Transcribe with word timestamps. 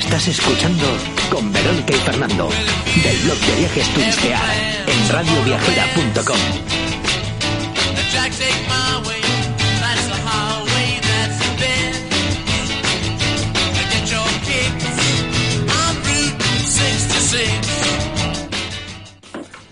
Estás 0.00 0.28
escuchando 0.28 0.86
con 1.30 1.52
Verónica 1.52 1.92
y 1.92 1.98
Fernando 1.98 2.48
del 3.04 3.18
blog 3.18 3.38
de 3.38 3.56
viajes 3.56 3.88
Turistear 3.90 4.42
en 4.86 5.08
radioviajera.com. 5.10 6.36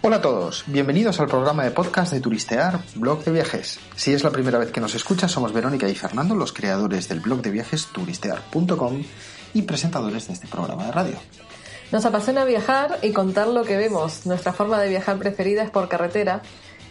Hola 0.02 0.16
a 0.16 0.22
todos, 0.22 0.64
bienvenidos 0.66 1.20
al 1.20 1.26
programa 1.26 1.64
de 1.64 1.70
podcast 1.70 2.12
de 2.12 2.20
Turistear, 2.20 2.80
blog 2.94 3.24
de 3.24 3.32
viajes. 3.32 3.80
Si 3.96 4.12
es 4.12 4.22
la 4.22 4.30
primera 4.30 4.58
vez 4.58 4.70
que 4.70 4.80
nos 4.80 4.94
escuchas, 4.94 5.32
somos 5.32 5.54
Verónica 5.54 5.88
y 5.88 5.94
Fernando, 5.94 6.34
los 6.34 6.52
creadores 6.52 7.08
del 7.08 7.20
blog 7.20 7.40
de 7.40 7.50
viajes 7.50 7.88
turistear.com 7.92 9.02
y 9.54 9.62
presentadores 9.62 10.28
de 10.28 10.34
este 10.34 10.46
programa 10.46 10.86
de 10.86 10.92
radio. 10.92 11.16
Nos 11.90 12.04
apasiona 12.04 12.44
viajar 12.44 12.98
y 13.02 13.12
contar 13.12 13.48
lo 13.48 13.64
que 13.64 13.76
vemos. 13.76 14.26
Nuestra 14.26 14.52
forma 14.52 14.78
de 14.78 14.88
viajar 14.90 15.18
preferida 15.18 15.62
es 15.62 15.70
por 15.70 15.88
carretera. 15.88 16.42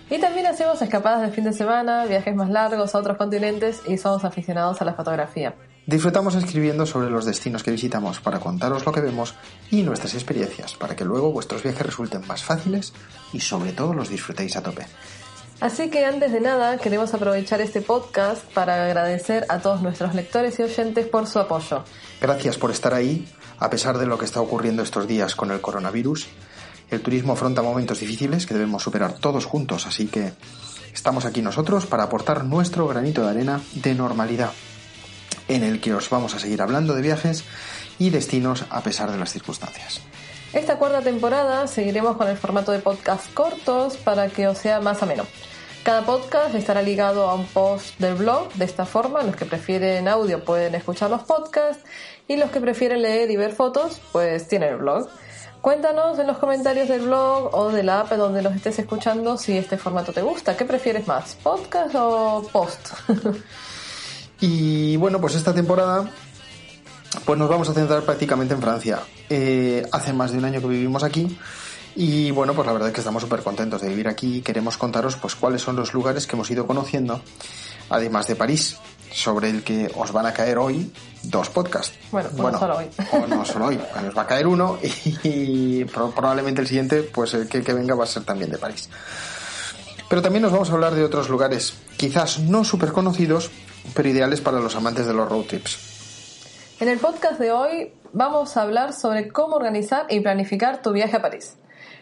Y 0.10 0.20
también 0.20 0.48
hacemos 0.48 0.82
escapadas 0.82 1.22
de 1.22 1.30
fin 1.36 1.44
de 1.44 1.54
semana, 1.54 2.06
viajes 2.06 2.34
más 2.36 2.50
largos 2.50 2.96
a 2.96 2.98
otros 2.98 3.18
continentes 3.18 3.82
y 3.88 3.98
somos 3.98 4.24
aficionados 4.24 4.82
a 4.82 4.86
la 4.86 4.94
fotografía. 4.94 5.54
Disfrutamos 5.86 6.36
escribiendo 6.36 6.86
sobre 6.86 7.10
los 7.10 7.26
destinos 7.26 7.64
que 7.64 7.72
visitamos 7.72 8.20
para 8.20 8.40
contaros 8.40 8.86
lo 8.86 8.92
que 8.92 9.02
vemos 9.02 9.36
y 9.72 9.84
nuestras 9.84 10.16
experiencias, 10.16 10.74
para 10.74 10.96
que 10.96 11.06
luego 11.06 11.32
vuestros 11.32 11.64
viajes 11.64 11.86
resulten 11.86 12.28
más 12.28 12.44
fáciles 12.44 12.94
y 13.32 13.40
sobre 13.40 13.72
todo 13.72 13.94
los 13.94 14.10
disfrutéis 14.10 14.58
a 14.58 14.64
tope. 14.64 14.86
Así 15.60 15.90
que 15.90 16.06
antes 16.06 16.32
de 16.32 16.40
nada 16.40 16.78
queremos 16.78 17.14
aprovechar 17.14 17.62
este 17.62 17.82
podcast 17.82 18.44
para 18.54 18.86
agradecer 18.86 19.46
a 19.50 19.60
todos 19.60 19.82
nuestros 19.82 20.14
lectores 20.14 20.60
y 20.60 20.64
oyentes 20.64 21.08
por 21.08 21.26
su 21.26 21.40
apoyo. 21.40 21.84
Gracias 22.22 22.58
por 22.58 22.70
estar 22.70 22.94
ahí, 22.94 23.28
a 23.58 23.70
pesar 23.70 23.98
de 23.98 24.06
lo 24.06 24.20
que 24.20 24.26
está 24.26 24.40
ocurriendo 24.40 24.84
estos 24.84 25.08
días 25.08 25.36
con 25.36 25.52
el 25.52 25.60
coronavirus. 25.60 26.28
El 26.92 27.02
turismo 27.02 27.34
afronta 27.34 27.64
momentos 27.64 28.00
difíciles 28.00 28.46
que 28.46 28.54
debemos 28.54 28.84
superar 28.84 29.14
todos 29.14 29.46
juntos, 29.46 29.88
así 29.88 30.08
que 30.08 30.34
estamos 30.94 31.26
aquí 31.26 31.42
nosotros 31.42 31.88
para 31.88 32.04
aportar 32.04 32.46
nuestro 32.46 32.88
granito 32.88 33.24
de 33.24 33.30
arena 33.30 33.62
de 33.74 33.96
normalidad 33.96 34.52
en 35.48 35.64
el 35.64 35.80
que 35.80 35.94
os 35.94 36.10
vamos 36.10 36.36
a 36.36 36.40
seguir 36.40 36.62
hablando 36.62 36.94
de 36.94 37.02
viajes 37.02 37.44
y 38.00 38.10
destinos 38.10 38.66
a 38.70 38.82
pesar 38.82 39.12
de 39.12 39.18
las 39.18 39.32
circunstancias. 39.32 40.02
Esta 40.54 40.78
cuarta 40.78 41.02
temporada 41.02 41.68
seguiremos 41.68 42.18
con 42.18 42.28
el 42.28 42.38
formato 42.38 42.72
de 42.72 42.80
podcast 42.80 43.34
cortos 43.34 43.98
para 43.98 44.30
que 44.30 44.48
os 44.48 44.58
sea 44.58 44.80
más 44.80 45.02
ameno. 45.04 45.26
Cada 45.88 46.06
podcast 46.06 46.54
estará 46.54 46.82
ligado 46.82 47.30
a 47.30 47.34
un 47.34 47.46
post 47.46 47.98
del 47.98 48.16
blog, 48.16 48.52
de 48.56 48.66
esta 48.66 48.86
forma 48.86 49.24
los 49.24 49.38
que 49.38 49.46
prefieren 49.46 50.10
audio 50.10 50.44
pueden 50.44 50.76
escuchar 50.76 51.10
los 51.10 51.22
podcasts 51.22 51.82
y 52.28 52.36
los 52.36 52.52
que 52.52 52.60
prefieren 52.60 53.02
leer 53.02 53.32
y 53.32 53.38
ver 53.38 53.54
fotos 53.54 54.02
pues 54.12 54.50
tienen 54.50 54.74
el 54.74 54.80
blog. 54.80 55.08
Cuéntanos 55.62 56.20
en 56.20 56.28
los 56.28 56.40
comentarios 56.40 56.90
del 56.90 57.04
blog 57.04 57.56
o 57.56 57.72
de 57.72 57.84
la 57.84 58.02
app 58.02 58.12
donde 58.12 58.42
nos 58.42 58.54
estés 58.54 58.80
escuchando 58.80 59.38
si 59.38 59.58
este 59.58 59.78
formato 59.78 60.12
te 60.12 60.22
gusta. 60.22 60.58
¿Qué 60.58 60.66
prefieres 60.66 61.08
más, 61.08 61.36
podcast 61.42 61.96
o 61.96 62.46
post? 62.52 62.90
Y 64.42 64.98
bueno, 64.98 65.22
pues 65.22 65.36
esta 65.36 65.54
temporada 65.54 66.12
pues 67.24 67.40
nos 67.40 67.48
vamos 67.48 67.70
a 67.70 67.74
centrar 67.74 68.02
prácticamente 68.04 68.54
en 68.54 68.62
Francia. 68.62 69.00
Eh, 69.30 69.88
hace 69.94 70.12
más 70.12 70.34
de 70.34 70.38
un 70.40 70.44
año 70.44 70.60
que 70.60 70.68
vivimos 70.68 71.04
aquí 71.04 71.38
y 71.98 72.30
bueno, 72.30 72.54
pues 72.54 72.68
la 72.68 72.74
verdad 72.74 72.90
es 72.90 72.94
que 72.94 73.02
estamos 73.02 73.24
súper 73.24 73.42
contentos 73.42 73.82
de 73.82 73.90
vivir 73.90 74.08
aquí 74.08 74.38
y 74.38 74.42
queremos 74.42 74.78
contaros 74.78 75.16
pues 75.16 75.36
cuáles 75.36 75.64
son 75.64 75.76
los 75.76 75.96
lugares 75.96 76.28
que 76.28 76.36
hemos 76.36 76.50
ido 76.52 76.68
conociendo, 76.68 77.22
además 77.90 78.28
de 78.28 78.36
París, 78.36 78.78
sobre 79.12 79.50
el 79.50 79.64
que 79.64 79.92
os 79.96 80.12
van 80.12 80.28
a 80.28 80.34
caer 80.34 80.60
hoy 80.60 80.94
dos 81.24 81.50
podcasts. 81.50 81.98
Bueno, 82.12 82.30
no 82.36 82.60
solo 82.60 82.78
hoy. 82.78 82.90
O 83.12 83.28
no 83.28 83.44
solo 83.44 83.66
hoy, 83.66 83.80
os 84.08 84.16
va 84.16 84.22
a 84.22 84.28
caer 84.28 84.46
uno 84.46 84.78
y, 85.24 85.86
probablemente 85.86 86.62
el 86.62 86.68
siguiente, 86.68 87.02
pues 87.02 87.34
el 87.34 87.50
que, 87.50 87.64
que 87.64 87.74
venga 87.74 87.96
va 87.96 88.04
a 88.04 88.08
ser 88.08 88.24
también 88.24 88.52
de 88.52 88.60
París. 88.60 88.90
Pero 90.08 90.22
también 90.22 90.44
nos 90.44 90.52
vamos 90.52 90.70
a 90.70 90.74
hablar 90.74 90.94
de 90.94 91.04
otros 91.04 91.30
lugares, 91.30 91.74
quizás 91.98 92.38
no 92.40 92.64
súper 92.64 92.92
conocidos, 92.92 93.50
pero 93.96 94.08
ideales 94.08 94.40
para 94.40 94.60
los 94.60 94.76
amantes 94.76 95.08
de 95.08 95.16
los 95.16 95.28
road 95.28 95.46
trips. 95.46 95.80
En 96.80 96.90
el 96.90 97.00
podcast 97.00 97.40
de 97.40 97.52
hoy 97.52 97.92
vamos 98.14 98.56
a 98.56 98.62
hablar 98.62 98.94
sobre 98.94 99.30
cómo 99.30 99.56
organizar 99.56 100.06
y 100.10 100.20
planificar 100.20 100.84
tu 100.84 100.92
viaje 100.92 101.18
a 101.18 101.24
París. 101.24 101.58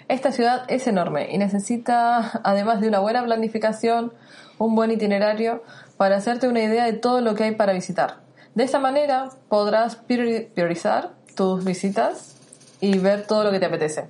Esta 0.07 0.31
ciudad 0.31 0.65
es 0.67 0.85
enorme 0.87 1.29
y 1.31 1.37
necesita, 1.37 2.41
además 2.43 2.79
de 2.81 2.87
una 2.87 2.99
buena 2.99 3.23
planificación, 3.23 4.13
un 4.59 4.75
buen 4.75 4.91
itinerario 4.91 5.63
para 5.97 6.17
hacerte 6.17 6.47
una 6.47 6.61
idea 6.61 6.85
de 6.85 6.93
todo 6.93 7.21
lo 7.21 7.35
que 7.35 7.45
hay 7.45 7.55
para 7.55 7.73
visitar. 7.73 8.21
De 8.53 8.63
esta 8.63 8.79
manera 8.79 9.29
podrás 9.49 9.95
priorizar 9.95 11.13
tus 11.35 11.65
visitas 11.65 12.35
y 12.79 12.97
ver 12.99 13.25
todo 13.25 13.43
lo 13.43 13.51
que 13.51 13.59
te 13.59 13.65
apetece. 13.65 14.07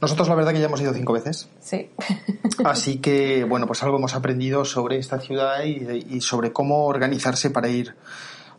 Nosotros 0.00 0.28
la 0.28 0.36
verdad 0.36 0.52
que 0.52 0.60
ya 0.60 0.66
hemos 0.66 0.80
ido 0.80 0.94
cinco 0.94 1.12
veces. 1.12 1.48
Sí. 1.60 1.90
Así 2.64 2.98
que, 2.98 3.44
bueno, 3.44 3.66
pues 3.66 3.82
algo 3.82 3.98
hemos 3.98 4.14
aprendido 4.14 4.64
sobre 4.64 4.98
esta 4.98 5.20
ciudad 5.20 5.64
y, 5.64 6.20
sobre 6.20 6.52
cómo 6.52 6.86
organizarse 6.86 7.50
para 7.50 7.68
ir 7.68 7.94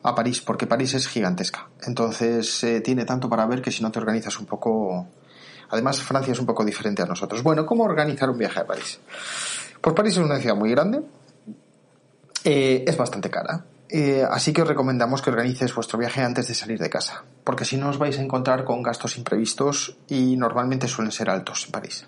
a 0.03 0.15
París, 0.15 0.41
porque 0.41 0.67
París 0.67 0.93
es 0.93 1.07
gigantesca. 1.07 1.69
Entonces 1.83 2.63
eh, 2.63 2.81
tiene 2.81 3.05
tanto 3.05 3.29
para 3.29 3.45
ver 3.45 3.61
que 3.61 3.71
si 3.71 3.81
no 3.83 3.91
te 3.91 3.99
organizas 3.99 4.39
un 4.39 4.45
poco... 4.45 5.07
Además, 5.69 6.01
Francia 6.01 6.31
es 6.31 6.39
un 6.39 6.45
poco 6.45 6.65
diferente 6.65 7.01
a 7.01 7.05
nosotros. 7.05 7.43
Bueno, 7.43 7.65
¿cómo 7.65 7.83
organizar 7.83 8.29
un 8.29 8.37
viaje 8.37 8.59
a 8.59 8.67
París? 8.67 8.99
Pues 9.81 9.95
París 9.95 10.13
es 10.13 10.19
una 10.19 10.39
ciudad 10.39 10.55
muy 10.55 10.71
grande, 10.71 11.01
eh, 12.43 12.83
es 12.85 12.97
bastante 12.97 13.29
cara. 13.29 13.65
Eh, 13.91 14.23
así 14.29 14.53
que 14.53 14.61
os 14.61 14.67
recomendamos 14.67 15.21
que 15.21 15.31
organices 15.31 15.73
vuestro 15.73 15.97
viaje 15.97 16.21
antes 16.21 16.47
de 16.47 16.53
salir 16.53 16.77
de 16.77 16.91
casa, 16.91 17.23
porque 17.43 17.65
si 17.65 17.75
no 17.75 17.89
os 17.89 17.97
vais 17.97 18.19
a 18.19 18.21
encontrar 18.21 18.63
con 18.63 18.83
gastos 18.83 19.17
imprevistos 19.17 19.97
y 20.07 20.37
normalmente 20.37 20.87
suelen 20.87 21.11
ser 21.11 21.29
altos 21.29 21.65
en 21.65 21.71
París. 21.71 22.05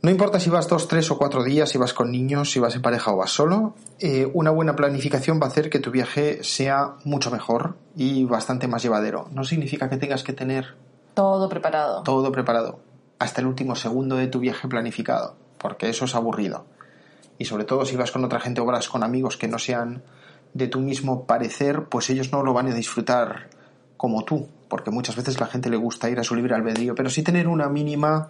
No 0.00 0.10
importa 0.10 0.38
si 0.38 0.48
vas 0.48 0.68
dos, 0.68 0.86
tres 0.86 1.10
o 1.10 1.18
cuatro 1.18 1.42
días, 1.42 1.70
si 1.70 1.76
vas 1.76 1.92
con 1.92 2.12
niños, 2.12 2.52
si 2.52 2.60
vas 2.60 2.76
en 2.76 2.82
pareja 2.82 3.12
o 3.12 3.16
vas 3.16 3.32
solo, 3.32 3.74
eh, 3.98 4.30
una 4.32 4.52
buena 4.52 4.76
planificación 4.76 5.40
va 5.40 5.46
a 5.46 5.48
hacer 5.48 5.70
que 5.70 5.80
tu 5.80 5.90
viaje 5.90 6.44
sea 6.44 6.94
mucho 7.02 7.32
mejor 7.32 7.74
y 7.96 8.24
bastante 8.24 8.68
más 8.68 8.84
llevadero. 8.84 9.28
No 9.32 9.42
significa 9.42 9.90
que 9.90 9.96
tengas 9.96 10.22
que 10.22 10.32
tener 10.32 10.76
todo 11.18 11.48
preparado. 11.48 12.04
Todo 12.04 12.30
preparado. 12.30 12.78
Hasta 13.18 13.40
el 13.40 13.48
último 13.48 13.74
segundo 13.74 14.14
de 14.14 14.28
tu 14.28 14.38
viaje 14.38 14.68
planificado, 14.68 15.34
porque 15.58 15.88
eso 15.88 16.04
es 16.04 16.14
aburrido. 16.14 16.64
Y 17.38 17.46
sobre 17.46 17.64
todo 17.64 17.84
si 17.84 17.96
vas 17.96 18.12
con 18.12 18.24
otra 18.24 18.38
gente 18.38 18.60
o 18.60 18.64
vas 18.64 18.88
con 18.88 19.02
amigos 19.02 19.36
que 19.36 19.48
no 19.48 19.58
sean 19.58 20.04
de 20.54 20.68
tu 20.68 20.78
mismo 20.78 21.24
parecer, 21.26 21.86
pues 21.86 22.08
ellos 22.10 22.30
no 22.30 22.44
lo 22.44 22.54
van 22.54 22.68
a 22.68 22.72
disfrutar 22.72 23.48
como 23.96 24.24
tú, 24.24 24.46
porque 24.68 24.92
muchas 24.92 25.16
veces 25.16 25.40
la 25.40 25.46
gente 25.46 25.70
le 25.70 25.76
gusta 25.76 26.08
ir 26.08 26.20
a 26.20 26.22
su 26.22 26.36
libre 26.36 26.54
albedrío, 26.54 26.94
pero 26.94 27.10
sí 27.10 27.24
tener 27.24 27.48
una 27.48 27.68
mínima... 27.68 28.28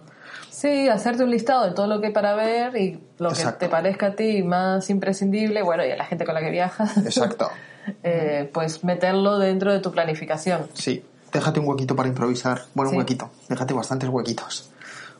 Sí, 0.49 0.89
hacerte 0.89 1.23
un 1.23 1.29
listado 1.29 1.67
de 1.67 1.73
todo 1.73 1.85
lo 1.85 2.01
que 2.01 2.07
hay 2.07 2.13
para 2.13 2.33
ver 2.33 2.75
y 2.75 2.99
lo 3.19 3.29
que 3.29 3.45
te 3.59 3.69
parezca 3.69 4.07
a 4.07 4.15
ti 4.15 4.41
más 4.41 4.89
imprescindible, 4.89 5.61
bueno, 5.61 5.85
y 5.85 5.91
a 5.91 5.95
la 5.95 6.05
gente 6.05 6.25
con 6.25 6.33
la 6.33 6.41
que 6.41 6.49
viajas. 6.49 6.97
Exacto. 6.97 7.51
eh, 8.03 8.49
pues 8.51 8.83
meterlo 8.83 9.37
dentro 9.37 9.71
de 9.71 9.79
tu 9.79 9.91
planificación. 9.91 10.67
Sí, 10.73 11.03
déjate 11.31 11.59
un 11.59 11.67
huequito 11.67 11.95
para 11.95 12.09
improvisar. 12.09 12.63
Bueno, 12.73 12.91
un 12.91 12.97
huequito, 12.97 13.29
déjate 13.47 13.73
bastantes 13.73 14.09
huequitos 14.09 14.71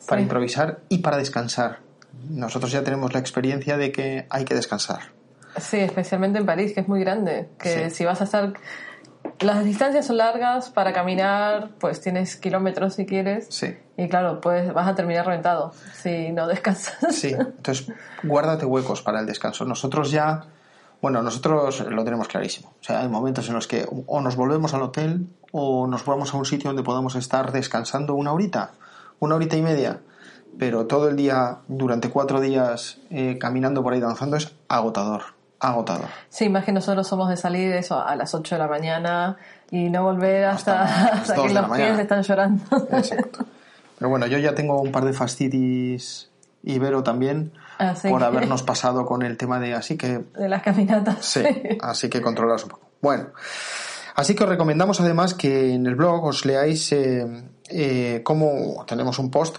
para 0.10 0.22
improvisar 0.22 0.80
y 0.90 0.98
para 1.00 1.18
descansar. 1.18 1.80
Nosotros 2.30 2.72
ya 2.72 2.84
tenemos 2.84 3.14
la 3.14 3.20
experiencia 3.20 3.78
de 3.78 3.92
que 3.92 4.26
hay 4.30 4.44
que 4.44 4.56
descansar. 4.56 5.00
Sí, 5.58 5.78
especialmente 5.78 6.40
en 6.40 6.46
París, 6.46 6.74
que 6.74 6.82
es 6.82 6.88
muy 6.88 7.00
grande. 7.00 7.50
Que 7.60 7.90
si 7.90 8.06
vas 8.06 8.22
a 8.22 8.24
estar. 8.26 8.54
Las 9.40 9.64
distancias 9.64 10.06
son 10.08 10.18
largas, 10.18 10.70
para 10.70 10.94
caminar, 10.94 11.70
pues 11.80 12.02
tienes 12.02 12.36
kilómetros 12.36 12.96
si 12.96 13.06
quieres. 13.06 13.48
Sí. 13.50 13.78
Y 13.98 14.08
claro, 14.10 14.42
pues 14.42 14.74
vas 14.74 14.88
a 14.88 14.96
terminar 14.96 15.26
reventado 15.26 15.74
si 15.94 16.32
no 16.32 16.48
descansas. 16.48 17.16
Sí, 17.16 17.36
entonces 17.38 17.92
guárdate 18.24 18.66
huecos 18.66 19.02
para 19.02 19.20
el 19.20 19.26
descanso. 19.26 19.66
Nosotros 19.66 20.12
ya. 20.12 20.46
Bueno, 21.02 21.22
nosotros 21.22 21.80
lo 21.82 22.04
tenemos 22.04 22.28
clarísimo. 22.28 22.74
O 22.82 22.84
sea, 22.84 23.02
hay 23.02 23.08
momentos 23.08 23.48
en 23.48 23.56
los 23.56 23.68
que 23.68 23.88
o 24.08 24.22
nos 24.22 24.36
volvemos 24.36 24.74
al 24.74 24.82
hotel 24.82 25.28
o 25.52 25.88
nos 25.88 26.06
vamos 26.06 26.34
a 26.34 26.38
un 26.38 26.46
sitio 26.46 26.70
donde 26.70 26.84
podamos 26.84 27.16
estar 27.16 27.52
descansando 27.52 28.16
una 28.16 28.34
horita, 28.34 28.72
una 29.20 29.36
horita 29.36 29.56
y 29.56 29.62
media 29.62 30.02
pero 30.58 30.88
todo 30.88 31.08
el 31.08 31.16
día, 31.16 31.60
durante 31.68 32.10
cuatro 32.10 32.42
días, 32.42 32.98
eh, 33.10 33.38
caminando 33.40 33.82
por 33.82 33.94
ahí 33.94 34.02
danzando 34.02 34.36
es 34.36 34.54
agotador 34.68 35.22
agotado. 35.60 36.06
Sí, 36.30 36.48
más 36.48 36.64
que 36.64 36.72
nosotros 36.72 37.06
somos 37.06 37.30
de 37.30 37.36
salir 37.36 37.74
eso 37.74 38.02
a 38.02 38.16
las 38.16 38.34
8 38.34 38.56
de 38.56 38.60
la 38.60 38.68
mañana 38.68 39.38
y 39.70 39.90
no 39.90 40.04
volver 40.04 40.46
hasta, 40.46 41.22
que 41.36 41.54
los 41.54 41.70
pies 41.72 42.00
están 42.00 42.24
llorando. 42.24 42.64
Exacto. 42.92 43.46
Pero 43.98 44.10
bueno, 44.10 44.26
yo 44.28 44.38
ya 44.38 44.56
tengo 44.56 44.82
un 44.82 44.92
par 44.92 45.04
de 45.04 45.12
fastidios 45.12 46.32
Ibero 46.64 47.04
también 47.04 47.52
por 48.10 48.24
habernos 48.24 48.64
pasado 48.72 49.06
con 49.06 49.22
el 49.24 49.38
tema 49.38 49.60
de 49.60 49.74
así 49.74 49.98
que... 49.98 50.20
De 50.38 50.50
las 50.50 50.62
caminatas. 50.62 51.26
Sí, 51.26 51.44
así 51.82 52.10
que 52.10 52.22
controlaros 52.22 52.64
un 52.64 52.70
poco. 52.70 52.90
Bueno, 53.02 53.30
así 54.16 54.36
que 54.36 54.44
os 54.44 54.50
recomendamos 54.50 55.00
además 55.00 55.34
que 55.34 55.74
en 55.74 55.86
el 55.86 55.96
blog 55.96 56.24
os 56.26 56.46
leáis 56.46 56.92
eh, 56.92 57.26
eh, 57.70 58.22
cómo 58.24 58.86
tenemos 58.88 59.20
un 59.20 59.32
post, 59.32 59.58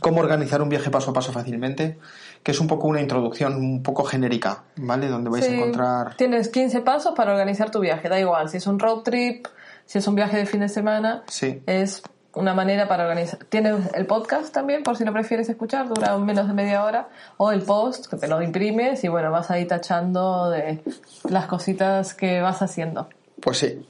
cómo 0.00 0.20
organizar 0.20 0.60
un 0.62 0.68
viaje 0.68 0.90
paso 0.90 1.10
a 1.10 1.14
paso 1.14 1.32
fácilmente 1.32 1.98
que 2.46 2.52
es 2.52 2.60
un 2.60 2.68
poco 2.68 2.86
una 2.86 3.00
introducción 3.00 3.56
un 3.56 3.82
poco 3.82 4.04
genérica, 4.04 4.62
¿vale? 4.76 5.08
Donde 5.08 5.30
vais 5.30 5.48
a 5.48 5.52
encontrar... 5.52 6.14
Tienes 6.14 6.48
15 6.48 6.80
pasos 6.82 7.12
para 7.16 7.32
organizar 7.32 7.72
tu 7.72 7.80
viaje, 7.80 8.08
da 8.08 8.20
igual, 8.20 8.48
si 8.48 8.58
es 8.58 8.68
un 8.68 8.78
road 8.78 9.02
trip, 9.02 9.48
si 9.84 9.98
es 9.98 10.06
un 10.06 10.14
viaje 10.14 10.36
de 10.36 10.46
fin 10.46 10.60
de 10.60 10.68
semana, 10.68 11.24
Sí. 11.26 11.60
es 11.66 12.04
una 12.36 12.54
manera 12.54 12.86
para 12.86 13.04
organizar. 13.04 13.40
Tienes 13.46 13.92
el 13.94 14.06
podcast 14.06 14.52
también, 14.52 14.82
por 14.82 14.96
si 14.96 15.04
lo 15.04 15.12
prefieres 15.12 15.48
escuchar, 15.48 15.88
dura 15.88 16.16
menos 16.18 16.46
de 16.46 16.52
media 16.54 16.84
hora, 16.84 17.08
o 17.38 17.50
el 17.50 17.62
post, 17.62 18.06
que 18.06 18.16
te 18.16 18.28
lo 18.28 18.40
imprimes 18.42 19.02
y 19.04 19.08
bueno, 19.08 19.30
vas 19.32 19.50
ahí 19.50 19.64
tachando 19.64 20.50
de 20.50 20.82
las 21.28 21.46
cositas 21.46 22.14
que 22.14 22.40
vas 22.42 22.62
haciendo. 22.62 23.08
Pues 23.40 23.58
sí. 23.58 23.86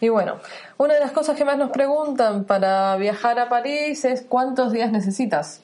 Y 0.00 0.08
bueno, 0.08 0.36
una 0.76 0.94
de 0.94 1.00
las 1.00 1.12
cosas 1.12 1.36
que 1.36 1.44
más 1.44 1.56
nos 1.56 1.70
preguntan 1.70 2.44
para 2.44 2.96
viajar 2.96 3.38
a 3.38 3.48
París 3.48 4.04
es 4.04 4.22
cuántos 4.22 4.72
días 4.72 4.90
necesitas. 4.92 5.62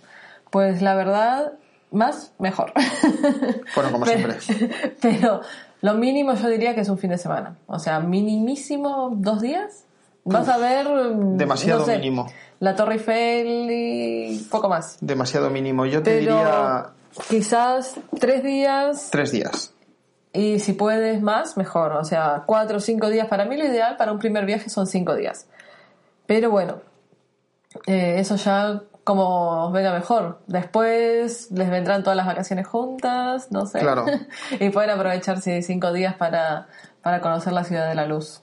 Pues 0.51 0.83
la 0.83 0.95
verdad, 0.95 1.53
más, 1.91 2.33
mejor. 2.39 2.73
Bueno, 3.75 3.91
como 3.91 4.05
Pero- 4.07 4.41
siempre. 4.41 4.95
Pero 5.03 5.41
lo 5.81 5.95
mínimo 5.95 6.35
yo 6.35 6.49
diría 6.49 6.75
que 6.75 6.83
es 6.83 6.89
un 6.89 6.99
fin 6.99 7.11
de 7.11 7.19
semana. 7.19 7.57
O 7.67 7.79
sea, 7.79 8.01
minimísimo 8.01 9.11
dos 9.17 9.41
días. 9.43 9.85
Vas 10.25 10.49
a 10.49 10.57
ver... 10.59 10.87
mm, 10.89 11.37
demasiado 11.37 11.81
no 11.81 11.87
sé, 11.87 11.97
mínimo. 11.99 12.27
La 12.61 12.77
Torre 12.77 12.95
Eiffel 12.95 13.69
y 13.71 14.39
poco 14.51 14.69
más. 14.69 14.97
Demasiado 15.01 15.51
mínimo. 15.51 15.85
Yo 15.87 16.03
te 16.03 16.19
Pero 16.19 16.37
diría 16.37 16.87
quizás 17.29 17.97
tres 18.19 18.43
días 18.43 19.09
tres 19.11 19.33
días. 19.33 19.75
y 20.33 20.61
si 20.61 20.73
puedes 20.73 21.21
más, 21.21 21.57
mejor. 21.57 21.93
O 21.93 22.05
sea, 22.05 22.45
cuatro 22.47 22.77
o 22.79 22.81
cinco 22.81 23.11
días. 23.11 23.27
Para 23.27 23.45
mí 23.45 23.57
lo 23.57 23.65
ideal 23.67 23.97
para 23.97 24.13
un 24.13 24.19
primer 24.19 24.47
viaje 24.47 24.71
son 24.71 24.87
cinco 24.87 25.17
días. 25.17 25.47
Pero 26.27 26.51
bueno, 26.51 26.81
eh, 27.87 28.17
eso 28.19 28.37
ya 28.37 28.83
como 29.05 29.67
os 29.67 29.73
venga 29.73 29.93
mejor. 29.93 30.39
Después 30.47 31.51
les 31.51 31.69
vendrán 31.69 32.03
todas 32.03 32.17
las 32.17 32.27
vacaciones 32.27 32.67
juntas, 32.67 33.49
no 33.51 33.67
sé. 33.67 33.81
Claro. 33.81 34.07
y 34.61 34.71
pueden 34.71 34.91
aprovecharse 34.91 35.63
cinco 35.63 35.93
días 35.93 36.15
para, 36.15 36.69
para 37.03 37.21
conocer 37.21 37.53
la 37.53 37.65
ciudad 37.65 37.89
de 37.89 37.95
la 37.95 38.07
luz. 38.07 38.43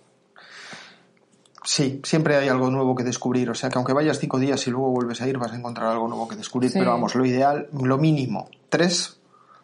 Sí, 1.63 2.01
siempre 2.03 2.37
hay 2.37 2.47
algo 2.47 2.69
nuevo 2.71 2.95
que 2.95 3.03
descubrir. 3.03 3.49
O 3.49 3.55
sea 3.55 3.69
que 3.69 3.77
aunque 3.77 3.93
vayas 3.93 4.19
cinco 4.19 4.39
días 4.39 4.65
y 4.67 4.71
luego 4.71 4.89
vuelves 4.91 5.21
a 5.21 5.27
ir, 5.27 5.37
vas 5.37 5.51
a 5.51 5.57
encontrar 5.57 5.87
algo 5.91 6.07
nuevo 6.07 6.27
que 6.27 6.35
descubrir. 6.35 6.71
Sí. 6.71 6.79
Pero 6.79 6.91
vamos, 6.91 7.15
lo 7.15 7.25
ideal, 7.25 7.67
lo 7.73 7.97
mínimo, 7.97 8.49
tres. 8.69 9.19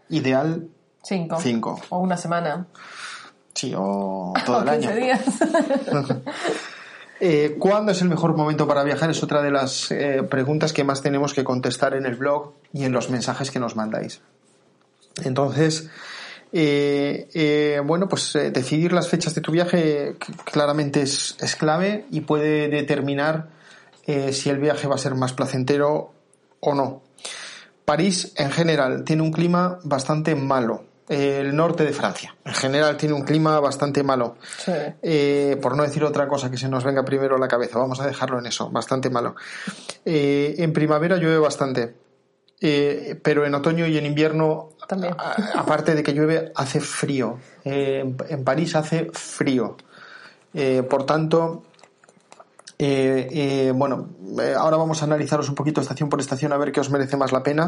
Ideal, 0.09 0.67
Cinco. 1.03 1.37
Cinco. 1.39 1.79
O 1.89 1.99
una 1.99 2.17
semana. 2.17 2.65
sí, 3.53 3.73
o 3.77 4.33
todo 4.45 4.57
o 4.59 4.61
el 4.63 4.69
15 4.79 4.87
año. 4.87 4.95
días. 4.95 5.21
Eh, 7.21 7.55
¿Cuándo 7.57 7.93
es 7.93 8.01
el 8.01 8.09
mejor 8.09 8.35
momento 8.35 8.67
para 8.67 8.83
viajar? 8.83 9.09
Es 9.09 9.23
otra 9.23 9.41
de 9.41 9.49
las 9.49 9.89
eh, 9.89 10.21
preguntas 10.29 10.73
que 10.73 10.83
más 10.83 11.01
tenemos 11.01 11.33
que 11.33 11.45
contestar 11.45 11.93
en 11.93 12.05
el 12.05 12.15
blog 12.15 12.51
y 12.73 12.83
en 12.83 12.91
los 12.91 13.09
mensajes 13.09 13.51
que 13.51 13.59
nos 13.59 13.77
mandáis. 13.77 14.19
Entonces, 15.23 15.89
eh, 16.57 17.27
eh, 17.33 17.81
bueno, 17.83 18.07
pues 18.07 18.33
eh, 18.37 18.49
decidir 18.49 18.93
las 18.93 19.09
fechas 19.09 19.35
de 19.35 19.41
tu 19.41 19.51
viaje 19.51 20.15
claramente 20.45 21.01
es, 21.01 21.35
es 21.41 21.57
clave 21.57 22.05
y 22.11 22.21
puede 22.21 22.69
determinar 22.69 23.49
si 24.31 24.51
el 24.51 24.59
viaje 24.59 24.87
va 24.87 24.95
a 24.95 24.99
ser 24.99 25.15
más 25.15 25.33
placentero 25.33 26.13
o 26.59 26.75
no. 26.75 27.01
París, 27.83 28.33
en 28.37 28.51
general, 28.51 29.03
tiene 29.03 29.23
un 29.23 29.31
clima 29.31 29.79
bastante 29.83 30.35
malo. 30.35 30.85
El 31.09 31.55
norte 31.55 31.83
de 31.83 31.91
Francia, 31.91 32.35
en 32.45 32.53
general, 32.53 32.97
tiene 32.97 33.15
un 33.15 33.23
clima 33.23 33.59
bastante 33.59 34.03
malo. 34.03 34.37
Sí. 34.59 34.71
Por 35.59 35.75
no 35.75 35.81
decir 35.81 36.03
otra 36.03 36.27
cosa 36.27 36.51
que 36.51 36.57
se 36.57 36.69
nos 36.69 36.83
venga 36.83 37.03
primero 37.03 37.35
a 37.35 37.39
la 37.39 37.47
cabeza, 37.47 37.79
vamos 37.79 37.99
a 37.99 38.05
dejarlo 38.05 38.37
en 38.37 38.45
eso, 38.45 38.69
bastante 38.69 39.09
malo. 39.09 39.35
En 40.05 40.71
primavera 40.71 41.17
llueve 41.17 41.39
bastante, 41.39 41.95
eh, 42.61 43.19
pero 43.23 43.45
en 43.45 43.53
otoño 43.55 43.85
y 43.87 43.97
en 43.97 44.05
invierno, 44.05 44.69
a- 45.17 45.59
aparte 45.59 45.93
de 45.95 46.03
que 46.03 46.13
llueve, 46.13 46.51
hace 46.55 46.79
frío. 46.79 47.37
Eh, 47.63 48.01
en, 48.03 48.17
en 48.29 48.43
París 48.43 48.75
hace 48.75 49.09
frío. 49.13 49.75
Eh, 50.53 50.83
por 50.83 51.05
tanto, 51.05 51.63
eh, 52.77 53.71
bueno, 53.75 54.09
ahora 54.57 54.77
vamos 54.77 55.01
a 55.01 55.05
analizaros 55.05 55.47
un 55.49 55.55
poquito 55.55 55.81
estación 55.81 56.09
por 56.09 56.19
estación 56.19 56.51
a 56.53 56.57
ver 56.57 56.71
qué 56.71 56.79
os 56.81 56.89
merece 56.89 57.17
más 57.17 57.31
la 57.31 57.43
pena. 57.43 57.67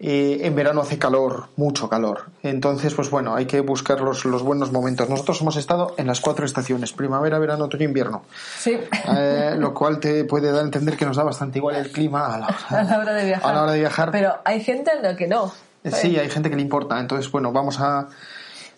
Eh, 0.00 0.40
en 0.46 0.54
verano 0.56 0.80
hace 0.80 0.98
calor, 0.98 1.44
mucho 1.56 1.88
calor. 1.88 2.24
Entonces, 2.42 2.92
pues 2.94 3.08
bueno, 3.08 3.36
hay 3.36 3.46
que 3.46 3.60
buscar 3.60 4.00
los, 4.00 4.24
los 4.24 4.42
buenos 4.42 4.72
momentos. 4.72 5.08
Nosotros 5.08 5.40
hemos 5.42 5.54
estado 5.56 5.94
en 5.96 6.08
las 6.08 6.20
cuatro 6.20 6.44
estaciones, 6.44 6.92
primavera, 6.92 7.38
verano, 7.38 7.66
otoño, 7.66 7.84
invierno. 7.84 8.24
Sí. 8.58 8.78
Eh, 9.16 9.54
lo 9.56 9.72
cual 9.72 10.00
te 10.00 10.24
puede 10.24 10.50
dar 10.50 10.62
a 10.62 10.64
entender 10.64 10.96
que 10.96 11.06
nos 11.06 11.16
da 11.16 11.22
bastante 11.22 11.58
igual 11.60 11.76
el 11.76 11.92
clima 11.92 12.34
a 12.34 12.38
la, 12.38 12.46
a 12.46 12.82
la 12.82 12.98
hora 12.98 13.12
de 13.14 13.26
viajar. 13.26 13.50
a 13.50 13.54
la 13.54 13.62
hora 13.62 13.72
de 13.72 13.78
viajar. 13.78 14.10
Pero 14.10 14.34
hay 14.44 14.60
gente 14.64 14.90
a 14.90 14.96
la 15.00 15.14
que 15.14 15.28
no. 15.28 15.52
Eh, 15.84 15.92
Sí, 15.92 16.18
hay 16.18 16.28
gente 16.28 16.50
que 16.50 16.56
le 16.56 16.62
importa. 16.62 16.98
Entonces, 16.98 17.30
bueno, 17.30 17.52
vamos 17.52 17.78
a. 17.80 18.08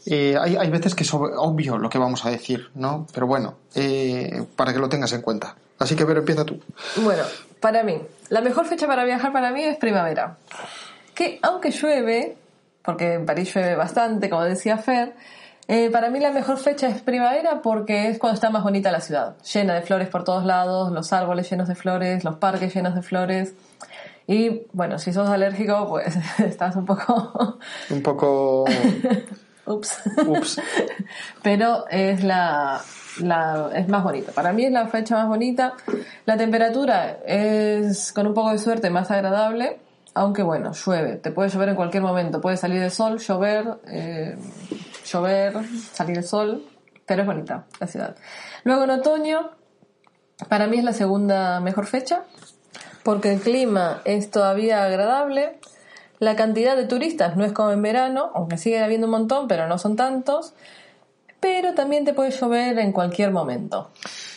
eh, 0.05 0.37
hay, 0.39 0.57
hay 0.57 0.71
veces 0.71 0.95
que 0.95 1.05
es 1.05 1.15
ob- 1.15 1.33
obvio 1.39 1.79
lo 1.79 1.89
que 1.89 1.97
vamos 1.97 2.27
a 2.27 2.31
decir, 2.31 2.69
¿no? 2.75 3.07
Pero 3.15 3.27
bueno, 3.27 3.55
eh, 3.75 4.45
para 4.57 4.75
que 4.75 4.79
lo 4.79 4.91
tengas 4.91 5.13
en 5.15 5.23
cuenta. 5.23 5.55
Así 5.79 5.97
que, 5.97 6.05
pero 6.05 6.21
empieza 6.21 6.45
tú. 6.45 6.61
Bueno, 6.97 7.23
para 7.61 7.83
mí, 7.83 7.99
la 8.29 8.43
mejor 8.43 8.67
fecha 8.67 8.87
para 8.87 9.05
viajar 9.05 9.33
para 9.33 9.51
mí 9.53 9.65
es 9.65 9.77
primavera. 9.79 10.37
Que 11.15 11.39
aunque 11.43 11.71
llueve, 11.71 12.37
porque 12.83 13.15
en 13.15 13.27
París 13.27 13.55
llueve 13.55 13.77
bastante, 13.77 14.29
como 14.29 14.45
decía 14.45 14.79
Fer, 14.79 15.15
eh, 15.67 15.89
para 15.91 16.11
mí 16.11 16.21
la 16.21 16.31
mejor 16.31 16.59
fecha 16.59 16.89
es 16.89 17.01
primavera 17.01 17.63
porque 17.63 18.09
es 18.09 18.19
cuando 18.19 18.35
está 18.35 18.51
más 18.51 18.63
bonita 18.63 18.93
la 18.93 19.01
ciudad. 19.01 19.37
Llena 19.53 19.75
de 19.75 19.83
flores 19.83 20.09
por 20.09 20.23
todos 20.23 20.45
lados, 20.45 20.93
los 20.93 21.13
árboles 21.13 21.49
llenos 21.49 21.69
de 21.69 21.75
flores, 21.75 22.23
los 22.25 22.37
parques 22.37 22.75
llenos 22.75 22.95
de 22.95 23.03
flores. 23.03 23.55
Y 24.27 24.63
bueno, 24.73 24.99
si 24.99 25.13
sos 25.13 25.29
alérgico, 25.29 25.89
pues 25.89 26.17
estás 26.39 26.77
un 26.77 26.85
poco... 26.85 27.59
Un 27.91 28.03
poco. 28.03 28.65
Ups. 29.67 29.99
Ups. 30.27 30.61
pero 31.43 31.87
es 31.89 32.23
la, 32.23 32.83
la 33.21 33.71
es 33.75 33.89
más 33.89 34.05
bonita. 34.05 34.33
Para 34.33 34.53
mí 34.53 34.67
es 34.67 34.73
la 34.73 34.87
fecha 34.89 35.17
más 35.17 35.29
bonita. 35.29 35.73
La 36.27 36.37
temperatura 36.37 37.19
es 37.27 38.13
con 38.13 38.27
un 38.27 38.35
poco 38.35 38.51
de 38.51 38.59
suerte 38.59 38.91
más 38.91 39.11
agradable, 39.11 39.79
aunque 40.15 40.43
bueno, 40.43 40.73
llueve. 40.73 41.17
Te 41.17 41.31
puede 41.33 41.51
llover 41.51 41.71
en 41.71 41.75
cualquier 41.75 42.03
momento. 42.03 42.41
Puede 42.41 42.57
salir 42.57 42.81
el 42.83 42.91
sol, 42.91 43.19
llover, 43.19 43.79
eh, 43.89 44.37
llover, 45.05 45.55
salir 45.93 46.19
el 46.19 46.25
sol, 46.25 46.65
pero 47.05 47.23
es 47.23 47.27
bonita 47.27 47.67
la 47.81 47.87
ciudad. 47.87 48.17
Luego 48.63 48.85
en 48.85 48.91
otoño, 48.91 49.51
para 50.49 50.67
mí 50.67 50.79
es 50.79 50.85
la 50.85 50.93
segunda 50.93 51.61
mejor 51.61 51.87
fecha, 51.87 52.23
porque 53.03 53.33
el 53.33 53.41
clima 53.41 54.03
es 54.05 54.31
todavía 54.31 54.85
agradable. 54.85 55.59
La 56.21 56.37
cantidad 56.37 56.77
de 56.77 56.87
turistas 56.87 57.37
no 57.37 57.45
es 57.45 57.53
como 57.53 57.73
en 57.73 57.83
verano, 57.83 58.31
aunque 58.35 58.57
sigue 58.57 58.83
habiendo 58.83 59.09
un 59.09 59.11
montón, 59.11 59.49
pero 59.49 59.67
no 59.67 59.79
son 59.79 59.97
tantos. 59.97 60.55
Pero 61.41 61.75
también 61.75 62.05
te 62.05 62.15
puede 62.15 62.31
llover 62.31 62.79
en 62.79 62.93
cualquier 62.93 63.31
momento. 63.33 63.91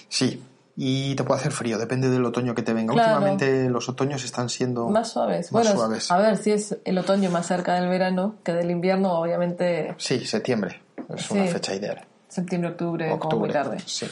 Sí. 0.10 0.44
Y 0.80 1.16
te 1.16 1.24
puede 1.24 1.40
hacer 1.40 1.52
frío, 1.52 1.80
depende 1.80 2.08
del 2.08 2.24
otoño 2.24 2.54
que 2.54 2.62
te 2.62 2.72
venga. 2.72 2.94
Claro. 2.94 3.14
Últimamente 3.16 3.68
los 3.70 3.90
otoños 3.90 4.24
están 4.24 4.48
siendo 4.48 4.88
Más 4.90 5.12
suaves. 5.12 5.52
más 5.52 5.64
bueno, 5.64 5.76
suaves. 5.80 6.12
a 6.12 6.18
ver 6.20 6.38
si 6.38 6.52
es 6.52 6.78
el 6.86 6.98
otoño 7.00 7.32
más 7.32 7.48
cerca 7.48 7.74
del 7.74 7.90
verano 7.90 8.36
que 8.44 8.54
del 8.54 8.70
invierno, 8.70 9.14
obviamente 9.20 9.96
Sí, 9.98 10.24
septiembre. 10.26 10.80
Es 11.16 11.32
una 11.32 11.48
Sí. 11.48 11.52
fecha 11.54 11.74
ideal. 11.74 12.06
septiembre, 12.28 12.70
octubre, 12.72 13.06
como 13.18 13.40
muy 13.40 13.50
Octubre, 13.50 13.54
tarde. 13.54 13.78
sí. 13.88 14.06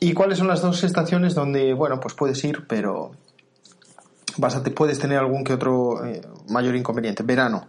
¿Y 0.00 0.14
cuáles 0.14 0.38
son 0.38 0.46
las 0.48 0.62
dos 0.62 0.82
estaciones 0.84 1.34
donde, 1.34 1.74
bueno, 1.74 2.00
pues 2.00 2.14
puedes 2.14 2.42
ir, 2.44 2.66
pero 2.66 3.10
vas 4.38 4.54
a 4.56 4.62
te 4.62 4.70
puedes 4.70 4.98
tener 4.98 5.18
algún 5.18 5.42
que 5.44 5.52
otro 5.52 6.02
eh, 6.06 6.22
mayor 6.48 6.76
inconveniente? 6.76 7.22
Verano. 7.24 7.66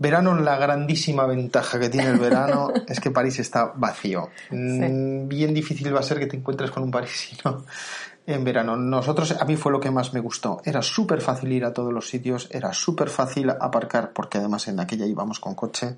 Verano, 0.00 0.36
la 0.36 0.56
grandísima 0.56 1.26
ventaja 1.26 1.80
que 1.80 1.88
tiene 1.88 2.10
el 2.10 2.18
verano 2.18 2.72
es 2.86 3.00
que 3.00 3.10
París 3.10 3.38
está 3.40 3.72
vacío. 3.74 4.30
Mm, 4.50 5.26
Bien 5.26 5.52
difícil 5.52 5.94
va 5.94 6.00
a 6.00 6.04
ser 6.04 6.18
que 6.18 6.26
te 6.26 6.36
encuentres 6.36 6.70
con 6.70 6.84
un 6.84 6.90
parisino 6.90 7.64
en 8.26 8.44
verano. 8.44 8.76
Nosotros, 8.76 9.34
a 9.40 9.44
mí 9.44 9.56
fue 9.56 9.72
lo 9.72 9.80
que 9.80 9.90
más 9.90 10.14
me 10.14 10.20
gustó. 10.20 10.60
Era 10.64 10.82
súper 10.82 11.20
fácil 11.20 11.52
ir 11.52 11.64
a 11.64 11.72
todos 11.72 11.92
los 11.92 12.08
sitios, 12.08 12.48
era 12.52 12.72
súper 12.72 13.08
fácil 13.10 13.50
aparcar, 13.50 14.12
porque 14.12 14.38
además 14.38 14.68
en 14.68 14.78
aquella 14.78 15.06
íbamos 15.06 15.40
con 15.40 15.54
coche. 15.54 15.96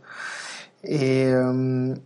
Eh, 0.82 1.34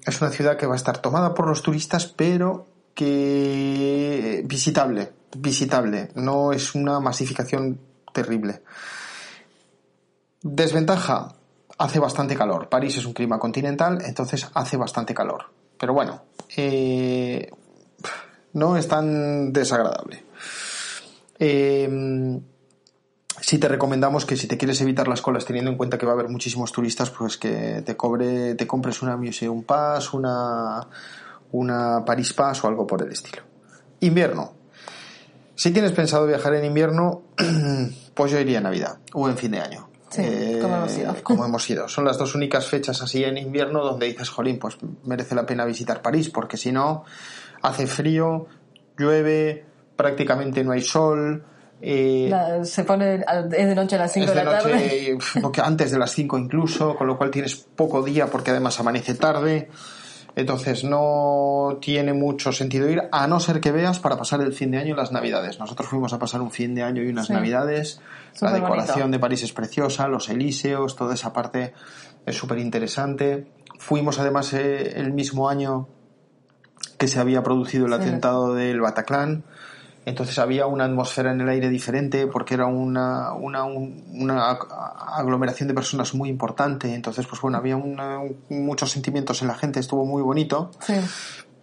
es 0.05 0.21
una 0.21 0.31
ciudad 0.31 0.57
que 0.57 0.67
va 0.67 0.73
a 0.75 0.77
estar 0.77 0.99
tomada 0.99 1.33
por 1.33 1.47
los 1.47 1.63
turistas, 1.63 2.07
pero 2.07 2.67
que 2.95 4.43
visitable, 4.47 5.13
visitable. 5.37 6.09
No 6.17 6.53
es 6.53 6.75
una 6.75 6.99
masificación 6.99 7.79
terrible. 8.13 8.63
Desventaja, 10.43 11.35
hace 11.85 11.99
bastante 11.99 12.35
calor. 12.35 12.69
París 12.71 12.97
es 12.97 13.05
un 13.05 13.12
clima 13.12 13.38
continental, 13.38 13.99
entonces 14.07 14.49
hace 14.55 14.76
bastante 14.79 15.12
calor. 15.12 15.50
Pero 15.79 15.93
bueno, 15.93 16.23
eh, 16.57 17.50
no 18.55 18.76
es 18.79 18.88
tan 18.88 19.53
desagradable. 19.53 20.25
Eh, 21.38 22.41
sí 23.38 23.59
te 23.59 23.69
recomendamos 23.69 24.25
que 24.25 24.37
si 24.37 24.47
te 24.47 24.57
quieres 24.57 24.81
evitar 24.81 25.09
las 25.09 25.21
colas 25.21 25.45
teniendo 25.45 25.71
en 25.71 25.76
cuenta 25.76 25.99
que 25.99 26.07
va 26.07 26.12
a 26.12 26.14
haber 26.14 26.31
muchísimos 26.31 26.73
turistas, 26.73 27.11
pues 27.11 27.37
que 27.37 27.83
te 27.85 27.97
cobre, 27.97 28.55
te 28.55 28.67
compres 28.67 29.03
una 29.03 29.19
Museum 29.19 29.62
Pass, 29.62 30.14
una, 30.14 30.88
una 31.53 32.03
Paris 32.03 32.33
Pass 32.33 32.64
o 32.64 32.69
algo 32.69 32.87
por 32.87 33.03
el 33.03 33.12
estilo. 33.12 33.43
Invierno. 34.00 34.55
Si 35.55 35.71
tienes 35.71 35.93
pensado 35.93 36.26
viajar 36.26 36.55
en 36.55 36.64
invierno, 36.64 37.25
pues 38.14 38.33
yo 38.33 38.41
iría 38.41 38.59
en 38.59 38.64
Navidad 38.64 38.99
o 39.12 39.29
en 39.29 39.37
fin 39.37 39.50
de 39.50 39.61
año. 39.61 39.94
Sí, 40.14 40.59
como 40.61 40.76
hemos 40.76 40.97
ido. 40.99 41.14
como 41.23 41.44
hemos 41.44 41.71
ido. 41.71 41.88
Son 41.88 42.04
las 42.04 42.18
dos 42.18 42.35
únicas 42.35 42.66
fechas 42.66 43.02
así 43.02 43.25
en 43.25 43.37
invierno 43.38 43.83
donde 43.85 44.06
dices, 44.06 44.28
jolín, 44.28 44.59
pues 44.59 44.76
merece 45.04 45.35
la 45.35 45.44
pena 45.47 45.64
visitar 45.64 46.02
París, 46.02 46.30
porque 46.30 46.56
si 46.56 46.73
no, 46.73 47.04
hace 47.62 47.87
frío, 47.87 48.47
llueve, 48.99 49.64
prácticamente 49.97 50.62
no 50.64 50.73
hay 50.73 50.83
sol. 50.83 51.44
eh, 51.87 52.28
La- 52.30 52.64
se 52.64 52.85
pone, 52.85 53.16
es 53.16 53.66
de 53.68 53.75
noche 53.75 53.97
a 53.97 53.99
las 53.99 54.12
5 54.12 54.26
es 54.30 54.33
de 54.35 54.38
de 54.40 54.44
la 54.44 54.50
tarde. 54.59 54.73
noche, 54.73 55.11
eh, 55.12 55.18
porque 55.42 55.61
antes 55.61 55.90
de 55.90 55.99
las 55.99 56.12
5 56.12 56.38
incluso, 56.38 56.94
con 56.97 57.06
lo 57.06 57.18
cual 57.18 57.30
tienes 57.30 57.56
poco 57.56 58.02
día 58.02 58.26
porque 58.28 58.52
además 58.52 58.78
amanece 58.80 59.14
tarde. 59.14 59.68
Entonces 60.37 60.83
no 60.83 61.79
tiene 61.81 62.12
mucho 62.12 62.50
sentido 62.53 62.88
ir, 62.91 63.03
a 63.12 63.26
no 63.29 63.38
ser 63.38 63.61
que 63.61 63.71
veas 63.71 64.00
para 64.00 64.17
pasar 64.17 64.41
el 64.41 64.53
fin 64.53 64.71
de 64.73 64.79
año 64.79 64.95
y 64.95 64.97
las 64.97 65.12
navidades. 65.12 65.61
Nosotros 65.61 65.88
fuimos 65.88 66.12
a 66.12 66.19
pasar 66.19 66.41
un 66.41 66.50
fin 66.50 66.75
de 66.75 66.83
año 66.83 67.03
y 67.03 67.09
unas 67.09 67.29
Sí. 67.29 67.33
navidades. 67.33 68.00
La 68.41 68.53
decoración 68.53 68.97
bonito. 68.97 69.09
de 69.12 69.19
París 69.21 69.43
es 69.45 69.53
preciosa, 69.53 70.09
los 70.09 70.29
elíseos, 70.29 70.97
toda 70.97 71.14
esa 71.14 71.33
parte 71.33 71.73
es 72.26 72.37
súper 72.37 72.59
interesante. 72.59 73.47
Fuimos 73.79 74.19
además 74.19 74.53
eh, 74.55 74.95
el 74.99 75.12
mismo 75.12 75.49
año 75.49 75.88
que 76.99 77.07
se 77.07 77.21
había 77.21 77.43
producido 77.43 77.87
el 77.87 77.93
Sí. 77.93 78.00
atentado 78.00 78.55
del 78.55 78.81
Bataclan. 78.81 79.45
Entonces 80.07 80.39
había 80.39 80.67
una 80.67 80.85
atmósfera 80.85 81.33
en 81.33 81.41
el 81.41 81.49
aire 81.49 81.71
diferente 81.71 82.27
porque 82.27 82.55
era 82.55 82.67
una, 82.67 83.33
una, 83.33 83.65
un- 83.65 84.05
una 84.13 84.51
ag- 84.51 84.67
aglomeración 85.17 85.67
de 85.69 85.75
personas 85.75 86.15
muy 86.15 86.29
importante. 86.29 86.95
Entonces, 86.95 87.27
pues 87.27 87.41
bueno, 87.41 87.57
había 87.59 87.77
una- 87.77 88.21
muchos 88.51 88.91
sentimientos 88.91 89.41
en 89.43 89.49
la 89.49 89.55
gente, 89.55 89.81
estuvo 89.81 90.05
muy 90.05 90.23
bonito. 90.23 90.71
Sí. 90.81 90.95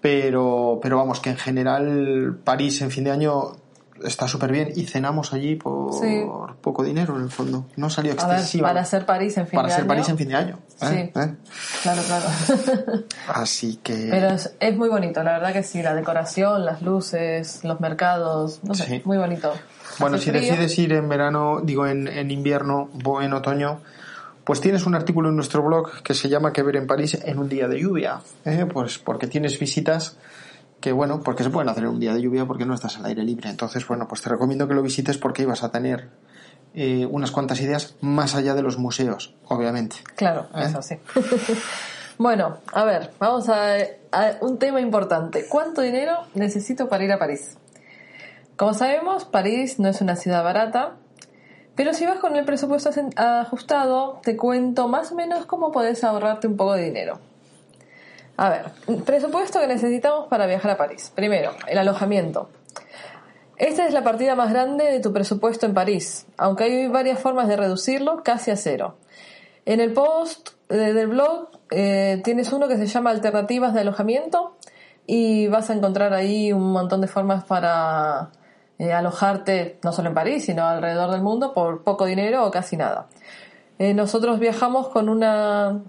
Pero, 0.02 0.80
pero 0.82 0.98
vamos, 0.98 1.20
que 1.20 1.30
en 1.30 1.38
general 1.38 2.40
París 2.44 2.82
en 2.82 2.90
fin 2.90 3.04
de 3.04 3.12
año 3.12 3.52
está 4.04 4.28
súper 4.28 4.52
bien 4.52 4.70
y 4.76 4.86
cenamos 4.86 5.32
allí 5.34 5.56
por 5.56 5.94
Sí. 5.94 6.24
poco 6.62 6.84
dinero 6.84 7.16
en 7.18 7.22
el 7.24 7.30
fondo. 7.30 7.68
No 7.76 7.88
salió 7.92 8.16
ver, 8.16 8.24
excesiva. 8.24 8.70
para 8.70 8.84
ser 8.84 9.06
París 9.06 9.38
en 9.38 9.46
fin 9.46 9.58
para 9.58 9.68
de 9.68 9.74
ser 9.76 9.82
año. 9.82 9.88
París 9.90 10.10
en 10.10 10.18
fin 10.18 10.28
de 10.30 10.36
año. 10.36 10.60
¿Eh? 10.82 11.12
Sí. 11.14 11.20
¿Eh? 11.20 11.36
Claro, 11.84 12.02
claro. 12.08 12.26
Así 13.28 13.78
que... 13.84 14.08
Pero 14.10 14.28
es, 14.30 14.54
es 14.60 14.76
muy 14.78 14.90
bonito, 14.90 15.24
la 15.24 15.34
verdad 15.34 15.54
que 15.54 15.64
sí, 15.64 15.82
la 15.82 15.94
decoración, 15.96 16.66
las 16.66 16.82
luces, 16.82 17.64
los 17.64 17.80
mercados, 17.80 18.60
no 18.64 18.74
sé, 18.74 18.86
Sí. 18.86 19.02
muy 19.06 19.18
bonito. 19.18 19.54
Bueno, 20.00 20.16
Hace 20.16 20.26
si 20.26 20.32
frío. 20.32 20.42
decides 20.44 20.80
ir 20.80 20.94
en 20.94 21.10
verano, 21.10 21.62
digo 21.64 21.86
en, 21.88 22.08
en 22.08 22.32
invierno 22.32 22.90
o 23.06 23.22
en 23.22 23.34
otoño, 23.34 23.82
pues 24.44 24.60
tienes 24.62 24.86
un 24.86 24.96
artículo 24.96 25.30
en 25.30 25.36
nuestro 25.36 25.62
blog 25.64 26.02
que 26.02 26.14
se 26.14 26.28
llama 26.30 26.52
Que 26.54 26.64
ver 26.64 26.76
en 26.78 26.88
París 26.88 27.18
en 27.24 27.38
un 27.40 27.48
día 27.50 27.68
de 27.68 27.80
lluvia. 27.80 28.22
¿eh? 28.46 28.66
Pues 28.72 28.98
porque 28.98 29.28
tienes 29.28 29.60
visitas 29.60 30.18
que, 30.80 30.92
bueno, 30.92 31.22
porque 31.24 31.44
se 31.44 31.52
pueden 31.52 31.70
hacer 31.70 31.84
en 31.84 31.90
un 31.92 32.00
día 32.00 32.14
de 32.14 32.22
lluvia 32.22 32.46
porque 32.46 32.66
no 32.66 32.74
estás 32.74 32.98
al 32.98 33.06
aire 33.06 33.24
libre. 33.24 33.50
Entonces, 33.50 33.86
bueno, 33.88 34.08
pues 34.08 34.22
te 34.22 34.30
recomiendo 34.30 34.68
que 34.68 34.74
lo 34.74 34.82
visites 34.82 35.18
porque 35.20 35.44
ibas 35.44 35.62
a 35.64 35.72
tener 35.72 36.10
eh, 36.74 37.06
unas 37.10 37.32
cuantas 37.32 37.60
ideas 37.62 37.96
más 38.02 38.36
allá 38.36 38.54
de 38.54 38.62
los 38.62 38.78
museos, 38.78 39.36
obviamente. 39.48 39.98
Claro, 40.16 40.48
¿Eh? 40.56 40.64
eso 40.66 40.82
sí. 40.82 40.96
bueno, 42.18 42.58
a 42.72 42.84
ver, 42.86 43.12
vamos 43.20 43.50
a, 43.50 43.76
a 44.12 44.38
un 44.42 44.58
tema 44.58 44.80
importante. 44.82 45.46
¿Cuánto 45.48 45.82
dinero 45.82 46.28
necesito 46.34 46.88
para 46.88 47.04
ir 47.04 47.12
a 47.12 47.20
París? 47.20 47.58
Como 48.56 48.74
sabemos, 48.74 49.26
París 49.26 49.80
no 49.80 49.90
es 49.90 50.02
una 50.02 50.16
ciudad 50.16 50.44
barata, 50.44 50.94
pero 51.76 51.94
si 51.94 52.06
vas 52.06 52.20
con 52.20 52.36
el 52.36 52.46
presupuesto 52.46 52.92
ajustado, 53.16 54.20
te 54.24 54.38
cuento 54.38 54.88
más 54.88 55.12
o 55.12 55.16
menos 55.16 55.46
cómo 55.46 55.72
podés 55.72 56.04
ahorrarte 56.04 56.48
un 56.48 56.58
poco 56.58 56.74
de 56.74 56.84
dinero. 56.84 57.20
A 58.38 58.50
ver, 58.50 58.72
presupuesto 59.06 59.60
que 59.60 59.68
necesitamos 59.68 60.28
para 60.28 60.46
viajar 60.48 60.72
a 60.72 60.78
París. 60.78 61.12
Primero, 61.16 61.54
el 61.68 61.78
alojamiento. 61.78 62.50
Esta 63.62 63.86
es 63.86 63.94
la 63.94 64.04
partida 64.04 64.34
más 64.34 64.50
grande 64.50 64.86
de 64.86 65.00
tu 65.02 65.14
presupuesto 65.14 65.68
en 65.68 65.76
París, 65.76 66.26
aunque 66.36 66.64
hay 66.64 66.88
varias 66.88 67.20
formas 67.20 67.48
de 67.48 67.58
reducirlo 67.58 68.24
casi 68.24 68.50
a 68.50 68.56
cero. 68.56 68.96
En 69.68 69.80
el 69.80 69.94
post 69.94 70.50
eh, 70.70 70.78
del 70.78 71.06
blog 71.06 71.50
eh, 71.70 72.20
tienes 72.24 72.52
uno 72.54 72.68
que 72.68 72.78
se 72.78 72.88
llama 72.88 73.12
Alternativas 73.12 73.76
de 73.76 73.82
alojamiento 73.82 74.58
y 75.06 75.48
vas 75.48 75.70
a 75.70 75.74
encontrar 75.76 76.12
ahí 76.12 76.52
un 76.52 76.72
montón 76.72 77.02
de 77.02 77.08
formas 77.08 77.44
para 77.44 78.32
eh, 78.80 78.94
alojarte 78.94 79.78
no 79.84 79.92
solo 79.92 80.10
en 80.10 80.16
París, 80.16 80.44
sino 80.44 80.66
alrededor 80.66 81.12
del 81.12 81.22
mundo 81.22 81.54
por 81.54 81.84
poco 81.84 82.06
dinero 82.06 82.44
o 82.48 82.50
casi 82.50 82.78
nada. 82.78 83.10
Nosotros 83.78 84.40
viajamos 84.40 84.90
con 84.90 85.08
una 85.08 85.82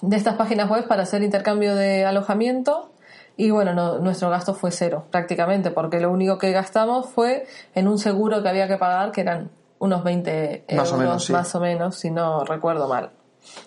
de 0.00 0.16
estas 0.16 0.36
páginas 0.36 0.70
web 0.70 0.86
para 0.86 1.02
hacer 1.02 1.24
intercambio 1.24 1.74
de 1.74 2.04
alojamiento 2.04 2.91
y 3.36 3.50
bueno, 3.50 3.72
no- 3.74 3.98
nuestro 3.98 4.28
gasto 4.30 4.54
fue 4.54 4.70
cero 4.70 5.04
prácticamente 5.10 5.70
porque 5.70 6.00
lo 6.00 6.10
único 6.10 6.38
que 6.38 6.52
gastamos 6.52 7.06
fue 7.08 7.46
en 7.74 7.88
un 7.88 7.98
seguro 7.98 8.42
que 8.42 8.48
había 8.48 8.68
que 8.68 8.76
pagar 8.76 9.12
que 9.12 9.20
eran 9.22 9.50
unos 9.78 10.04
20 10.04 10.64
Más 10.76 10.92
o 10.92 10.96
menos, 10.96 11.24
sí. 11.24 11.32
más 11.32 11.54
o 11.54 11.60
menos, 11.60 11.96
si 11.96 12.10
no 12.10 12.44
recuerdo 12.44 12.88
mal. 12.88 13.10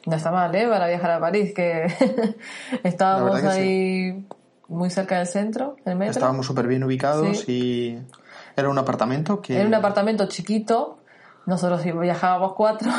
No 0.05 0.15
está 0.15 0.31
mal, 0.31 0.55
¿eh? 0.55 0.67
Para 0.67 0.87
viajar 0.87 1.11
a 1.11 1.19
París, 1.19 1.53
que 1.53 1.87
estábamos 2.83 3.39
que 3.41 3.47
ahí 3.47 4.25
muy 4.67 4.89
cerca 4.89 5.17
del 5.17 5.27
centro, 5.27 5.75
del 5.85 5.95
metro. 5.97 6.11
Estábamos 6.13 6.45
súper 6.45 6.67
bien 6.67 6.83
ubicados 6.83 7.39
Sí. 7.41 7.51
y 7.51 7.99
era 8.59 8.69
un 8.69 8.77
apartamento 8.77 9.41
que... 9.41 9.57
Era 9.57 9.67
un 9.67 9.73
apartamento 9.73 10.27
chiquito, 10.27 10.97
nosotros 11.45 11.83
viajábamos 11.83 12.53
cuatro, 12.53 12.89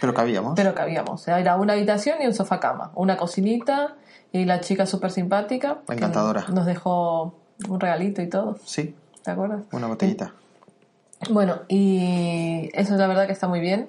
Pero 0.00 0.14
cabíamos. 0.14 0.52
pero 0.56 0.74
cabíamos. 0.74 1.28
Era 1.28 1.56
una 1.56 1.74
habitación 1.74 2.16
y 2.22 2.26
un 2.26 2.34
sofá 2.34 2.58
cama, 2.58 2.90
una 2.94 3.16
cocinita 3.16 3.94
y 4.32 4.44
la 4.44 4.60
chica 4.60 4.86
súper 4.86 5.10
simpática. 5.10 5.78
Encantadora. 5.88 6.44
Nos 6.52 6.66
dejó 6.66 7.34
un 7.68 7.80
regalito 7.80 8.22
y 8.22 8.28
todo, 8.28 8.56
Sí, 8.64 8.94
¿te 9.22 9.30
acuerdas? 9.30 9.62
una 9.72 9.86
botellita. 9.88 10.32
Bueno, 11.30 11.60
y 11.68 12.70
eso 12.74 12.94
es 12.94 13.00
la 13.00 13.06
verdad 13.08 13.26
que 13.26 13.32
está 13.32 13.48
muy 13.48 13.60
bien. 13.60 13.88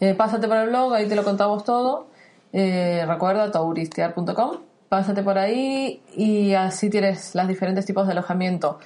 Eh, 0.00 0.14
pásate 0.14 0.46
por 0.48 0.56
el 0.58 0.68
blog, 0.68 0.94
ahí 0.94 1.08
te 1.08 1.16
lo 1.16 1.24
contamos 1.24 1.64
todo. 1.64 2.06
Eh, 2.52 3.04
recuerda 3.08 3.50
touristear.com. 3.50 4.58
Pásate 4.88 5.22
por 5.24 5.38
ahí 5.38 6.02
y 6.14 6.54
así 6.54 6.88
tienes 6.90 7.34
los 7.34 7.48
diferentes 7.48 7.84
tipos 7.86 8.06
de 8.06 8.12
alojamiento. 8.12 8.78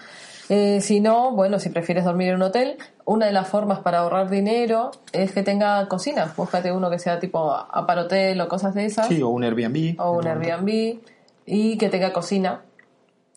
Eh, 0.50 0.81
si 0.81 1.00
no, 1.00 1.33
bueno, 1.33 1.59
si 1.59 1.69
prefieres 1.69 2.05
dormir 2.05 2.28
en 2.28 2.37
un 2.37 2.43
hotel, 2.43 2.78
una 3.05 3.26
de 3.26 3.33
las 3.33 3.49
formas 3.49 3.81
para 3.81 3.99
ahorrar 3.99 4.31
dinero 4.31 4.90
es 5.12 5.33
que 5.33 5.43
tenga 5.43 5.87
cocina. 5.88 6.33
Búscate 6.37 6.73
uno 6.73 6.88
que 6.90 6.99
sea 6.99 7.19
tipo 7.21 7.52
aparotel 7.52 8.40
o 8.40 8.49
cosas 8.49 8.73
de 8.75 8.87
esas. 8.87 9.07
Sí, 9.09 9.21
o 9.23 9.28
un 9.28 9.45
Airbnb. 9.45 10.00
o 10.00 10.12
un 10.12 10.26
Airbnb 10.26 11.00
y 11.45 11.76
que 11.78 11.88
tenga 11.90 12.12
cocina. 12.14 12.62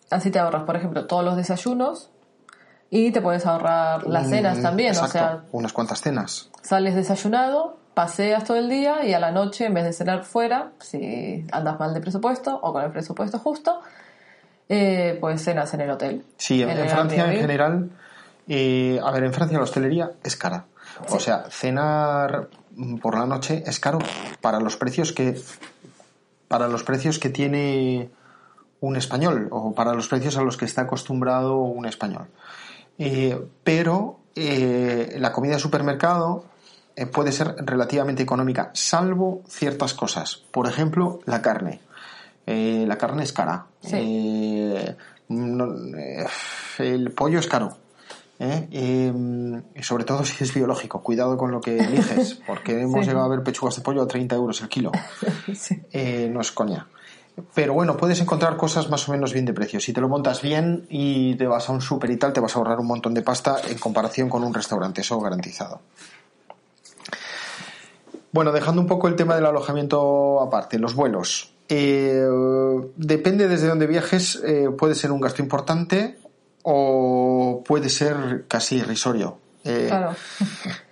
Así 0.09 0.31
te 0.31 0.39
ahorras, 0.39 0.63
por 0.63 0.75
ejemplo, 0.75 1.05
todos 1.05 1.23
los 1.23 1.35
desayunos 1.35 2.09
y 2.89 3.11
te 3.11 3.21
puedes 3.21 3.45
ahorrar 3.45 4.07
las 4.07 4.25
Un- 4.25 4.29
cenas 4.29 4.61
también. 4.61 4.89
exacto, 4.89 5.07
O 5.07 5.11
sea, 5.11 5.43
unas 5.51 5.73
cuantas 5.73 6.01
cenas. 6.01 6.49
sales 6.61 6.95
desayunado, 6.95 7.77
paseas 7.93 8.43
todo 8.45 8.55
el 8.57 8.69
día 8.69 9.05
y 9.05 9.13
a 9.13 9.19
la 9.19 9.31
noche, 9.31 9.65
en 9.65 9.73
vez 9.73 9.83
de 9.83 9.91
cenar 9.93 10.23
fuera, 10.23 10.71
si 10.79 11.45
andas 11.51 11.77
mal 11.79 11.93
de 11.93 11.99
presupuesto 12.01 12.57
o 12.61 12.71
con 12.73 12.83
el 12.83 12.91
presupuesto 12.91 13.37
justo, 13.39 13.81
eh, 14.69 15.17
pues 15.19 15.43
cenas 15.43 15.73
en 15.73 15.81
el 15.81 15.89
hotel. 15.89 16.23
Sí, 16.37 16.61
en, 16.61 16.89
Francia 16.89 17.31
en 17.31 17.39
general, 17.39 17.89
eh, 18.47 18.99
a 19.03 19.11
ver, 19.11 19.23
en 19.23 19.33
Francia 19.33 19.57
la 19.57 19.63
hostelería 19.63 20.11
es 20.23 20.35
cara. 20.35 20.65
O 21.09 21.19
sea, 21.19 21.45
cenar 21.49 22.49
por 23.01 23.17
la 23.17 23.25
noche 23.25 23.63
es 23.65 23.79
caro 23.79 23.99
para 24.39 24.59
los 24.59 24.77
precios 24.77 25.13
que 25.13 25.39
para 26.47 26.67
los 26.67 26.83
precios 26.83 27.17
que 27.17 27.29
tiene 27.29 28.09
un 28.81 28.95
español 28.97 29.47
o 29.51 29.73
para 29.73 29.93
los 29.93 30.07
precios 30.07 30.37
a 30.37 30.41
los 30.41 30.57
que 30.57 30.65
está 30.65 30.81
acostumbrado 30.81 31.57
un 31.57 31.85
español. 31.85 32.27
Eh, 32.97 33.39
pero 33.63 34.19
eh, 34.35 35.15
la 35.17 35.31
comida 35.31 35.53
de 35.53 35.59
supermercado 35.59 36.45
eh, 36.95 37.05
puede 37.05 37.31
ser 37.31 37.55
relativamente 37.59 38.21
económica, 38.23 38.71
salvo 38.73 39.43
ciertas 39.47 39.93
cosas. 39.93 40.43
Por 40.51 40.67
ejemplo, 40.67 41.19
la 41.25 41.41
carne. 41.41 41.79
Eh, 42.53 42.85
la 42.87 42.97
carne 42.97 43.23
es 43.23 43.31
cara. 43.33 43.65
Sí. 43.81 43.95
Eh, 43.97 44.95
no- 45.29 45.73
eh, 45.97 46.25
el 46.79 47.11
pollo 47.11 47.39
es 47.39 47.47
caro. 47.47 47.77
y 48.71 49.11
sobre 49.83 50.03
todo 50.03 50.25
si 50.25 50.43
es 50.43 50.53
biológico. 50.53 51.01
Cuidado 51.03 51.37
con 51.37 51.51
lo 51.51 51.61
que 51.61 51.77
eliges, 51.77 52.39
porque 52.47 52.81
hemos 52.81 53.01
Sí. 53.01 53.07
llegado 53.09 53.25
a 53.25 53.29
ver 53.29 53.43
pechugas 53.43 53.75
de 53.75 53.83
pollo 53.83 54.01
a 54.01 54.07
30 54.07 54.35
euros 54.35 54.59
el 54.61 54.67
kilo. 54.69 54.91
Sí. 55.55 55.79
No 56.31 56.41
es 56.41 56.51
coña. 56.51 56.87
Pero 57.53 57.73
bueno, 57.73 57.95
puedes 57.95 58.19
encontrar 58.19 58.57
cosas 58.57 58.89
más 58.89 59.07
o 59.07 59.11
menos 59.13 59.31
bien 59.31 59.45
de 59.45 59.53
precio. 59.53 59.79
Si 59.79 59.93
te 59.93 60.01
lo 60.01 60.09
montas 60.09 60.41
bien 60.41 60.85
y 60.89 61.35
te 61.35 61.47
vas 61.47 61.69
a 61.69 61.71
un 61.71 61.81
súper 61.81 62.09
y 62.11 62.17
tal, 62.17 62.33
te 62.33 62.39
vas 62.41 62.55
a 62.55 62.59
ahorrar 62.59 62.79
un 62.79 62.87
montón 62.87 63.13
de 63.13 63.21
pasta 63.21 63.57
en 63.69 63.77
comparación 63.77 64.27
con 64.27 64.43
un 64.43 64.53
restaurante, 64.53 65.01
eso 65.01 65.19
garantizado. 65.19 65.79
Bueno, 68.31 68.51
dejando 68.51 68.81
un 68.81 68.87
poco 68.87 69.07
el 69.07 69.15
tema 69.15 69.35
del 69.35 69.45
alojamiento 69.45 70.41
aparte, 70.41 70.79
los 70.79 70.95
vuelos. 70.95 71.50
Eh, 71.73 72.27
depende 72.97 73.47
desde 73.47 73.67
dónde 73.69 73.87
viajes, 73.87 74.41
eh, 74.45 74.67
puede 74.77 74.93
ser 74.93 75.11
un 75.13 75.21
gasto 75.21 75.41
importante 75.41 76.17
o 76.63 77.63
puede 77.65 77.87
ser 77.87 78.43
casi 78.49 78.75
irrisorio. 78.75 79.37
Eh, 79.63 79.85
Claro. 79.87 80.13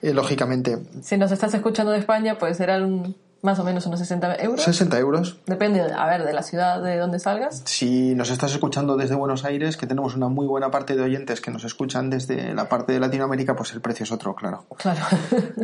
eh, 0.01 0.13
lógicamente, 0.13 0.77
Si 1.01 1.17
nos 1.17 1.31
estás 1.33 1.53
escuchando 1.53 1.91
de 1.91 1.99
España, 1.99 2.37
pues 2.37 2.55
serán 2.57 3.13
más 3.41 3.57
o 3.59 3.63
menos 3.63 3.85
unos 3.85 3.99
60 3.99 4.35
euros. 4.37 4.63
60 4.63 4.99
euros. 4.99 5.37
Depende, 5.45 5.81
a 5.81 6.05
ver, 6.07 6.25
de 6.25 6.33
la 6.33 6.43
ciudad 6.43 6.81
de 6.81 6.97
donde 6.97 7.19
salgas. 7.19 7.61
Si 7.65 8.13
nos 8.15 8.29
estás 8.31 8.51
escuchando 8.51 8.97
desde 8.97 9.15
Buenos 9.15 9.45
Aires, 9.45 9.77
que 9.77 9.87
tenemos 9.87 10.15
una 10.15 10.27
muy 10.27 10.45
buena 10.45 10.71
parte 10.71 10.95
de 10.95 11.03
oyentes 11.03 11.39
que 11.39 11.51
nos 11.51 11.63
escuchan 11.63 12.09
desde 12.09 12.53
la 12.53 12.67
parte 12.67 12.91
de 12.91 12.99
Latinoamérica, 12.99 13.55
pues 13.55 13.73
el 13.73 13.81
precio 13.81 14.03
es 14.03 14.11
otro, 14.11 14.35
claro. 14.35 14.65
Claro. 14.77 15.01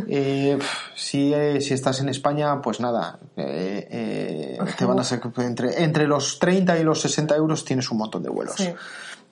Eh, 0.08 0.58
si, 0.96 1.34
eh, 1.34 1.60
si 1.62 1.74
estás 1.74 2.00
en 2.00 2.10
España, 2.10 2.62
pues 2.62 2.80
nada, 2.80 3.20
eh, 3.36 4.58
te 4.78 4.86
van 4.86 5.00
a 5.00 5.04
ser 5.04 5.20
entre, 5.38 5.84
entre 5.84 6.08
los 6.08 6.38
30 6.40 6.78
y 6.78 6.84
los 6.84 7.02
60 7.02 7.36
euros 7.36 7.66
tienes 7.66 7.90
un 7.92 7.98
montón 7.98 8.24
de 8.24 8.30
vuelos. 8.30 8.56
Sí. 8.56 8.72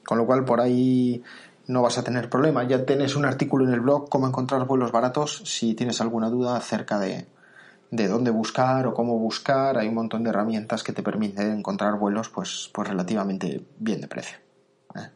Con 0.03 0.17
lo 0.17 0.25
cual 0.25 0.43
por 0.45 0.59
ahí 0.59 1.23
no 1.67 1.81
vas 1.81 1.97
a 1.97 2.03
tener 2.03 2.29
problema. 2.29 2.63
Ya 2.63 2.85
tenés 2.85 3.15
un 3.15 3.25
artículo 3.25 3.65
en 3.65 3.73
el 3.73 3.81
blog 3.81 4.09
cómo 4.09 4.27
encontrar 4.27 4.65
vuelos 4.65 4.91
baratos 4.91 5.43
si 5.45 5.73
tienes 5.75 6.01
alguna 6.01 6.29
duda 6.29 6.57
acerca 6.57 6.99
de, 6.99 7.27
de 7.95 8.07
dónde 8.07 8.31
buscar 8.31 8.87
o 8.87 8.93
cómo 8.93 9.19
buscar. 9.19 9.77
Hay 9.77 9.87
un 9.87 9.95
montón 9.95 10.23
de 10.23 10.31
herramientas 10.31 10.83
que 10.83 10.93
te 10.93 11.03
permiten 11.03 11.51
encontrar 11.51 11.97
vuelos 11.97 12.29
pues, 12.29 12.69
pues 12.73 12.87
relativamente 12.87 13.61
bien 13.77 14.01
de 14.01 14.07
precio. 14.07 14.37
¿eh? 14.95 15.09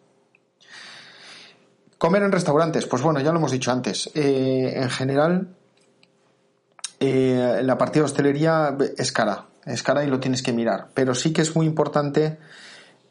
Comer 1.97 2.21
en 2.21 2.31
restaurantes, 2.31 2.85
pues 2.85 3.01
bueno, 3.01 3.19
ya 3.19 3.31
lo 3.31 3.39
hemos 3.39 3.51
dicho 3.51 3.71
antes. 3.71 4.11
Eh, 4.13 4.73
en 4.75 4.89
general, 4.91 5.55
eh, 6.99 7.61
la 7.63 7.77
partida 7.77 8.01
de 8.01 8.05
hostelería 8.05 8.77
es 8.95 9.11
cara, 9.11 9.45
es 9.65 9.81
cara 9.81 10.03
y 10.03 10.07
lo 10.07 10.19
tienes 10.19 10.43
que 10.43 10.53
mirar. 10.53 10.89
Pero 10.93 11.15
sí 11.15 11.33
que 11.33 11.41
es 11.41 11.55
muy 11.55 11.65
importante, 11.65 12.37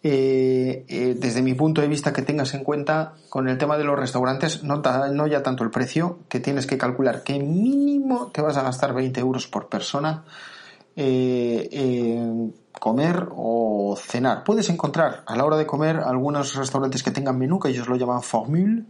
eh, 0.09 0.85
eh, 0.87 1.17
desde 1.19 1.43
mi 1.43 1.55
punto 1.55 1.81
de 1.81 1.89
vista, 1.89 2.13
que 2.13 2.23
tengas 2.23 2.55
en 2.55 2.63
cuenta 2.63 3.15
con 3.29 3.49
el 3.49 3.59
tema 3.59 3.77
de 3.77 3.83
los 3.83 3.99
restaurantes, 3.99 4.63
no, 4.63 5.27
ya 5.27 5.43
tanto 5.43 5.65
el 5.65 5.71
precio, 5.71 6.21
que 6.29 6.39
tienes 6.39 6.65
que 6.65 6.79
calcular 6.79 7.25
que 7.25 7.41
mínimo 7.41 8.31
te 8.33 8.41
vas 8.41 8.57
a 8.57 8.63
gastar 8.63 8.95
20 8.95 9.19
euros 9.19 9.49
por 9.49 9.69
persona 9.69 10.23
eh, 10.95 12.51
comer 12.71 13.27
o 13.35 13.99
cenar. 14.01 14.45
Puedes 14.45 14.71
encontrar 14.71 15.25
a 15.27 15.35
la 15.35 15.45
hora 15.45 15.57
de 15.57 15.67
comer 15.67 15.97
algunos 15.97 16.55
restaurantes 16.55 17.03
que 17.03 17.11
tengan 17.11 17.37
menú, 17.37 17.59
que 17.59 17.71
ellos 17.71 17.89
lo 17.89 17.97
llaman 17.97 18.23
formule, 18.23 18.85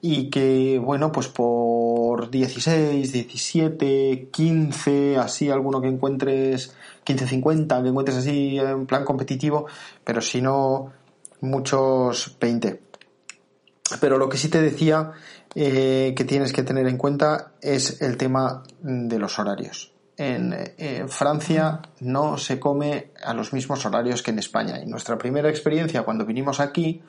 y 0.00 0.30
que, 0.30 0.78
bueno, 0.78 1.10
pues 1.10 1.26
por 1.26 2.30
16, 2.30 3.10
17, 3.10 4.28
15, 4.30 5.16
así 5.16 5.50
alguno 5.50 5.80
que 5.80 5.88
encuentres, 5.88 6.72
15, 7.06 7.26
50, 7.26 7.82
que 7.82 7.88
encuentres 7.88 8.18
así 8.18 8.58
en 8.58 8.84
plan 8.86 9.04
competitivo, 9.04 9.66
pero 10.04 10.20
si 10.20 10.42
no, 10.42 10.92
muchos 11.40 12.36
20. 12.40 12.82
Pero 14.00 14.18
lo 14.18 14.28
que 14.28 14.36
sí 14.36 14.48
te 14.48 14.60
decía 14.60 15.12
eh, 15.54 16.12
que 16.16 16.24
tienes 16.24 16.52
que 16.52 16.64
tener 16.64 16.88
en 16.88 16.98
cuenta 16.98 17.52
es 17.62 18.02
el 18.02 18.16
tema 18.16 18.64
de 18.80 19.18
los 19.18 19.38
horarios. 19.38 19.92
En 20.18 20.54
Francia 21.08 21.82
no 22.00 22.38
se 22.38 22.58
come 22.58 23.12
a 23.22 23.34
los 23.34 23.52
mismos 23.52 23.84
horarios 23.84 24.22
que 24.22 24.30
en 24.30 24.38
España. 24.38 24.80
Y 24.82 24.86
nuestra 24.86 25.18
primera 25.18 25.50
experiencia 25.50 26.04
cuando 26.04 26.24
vinimos 26.24 26.58
aquí 26.58 27.02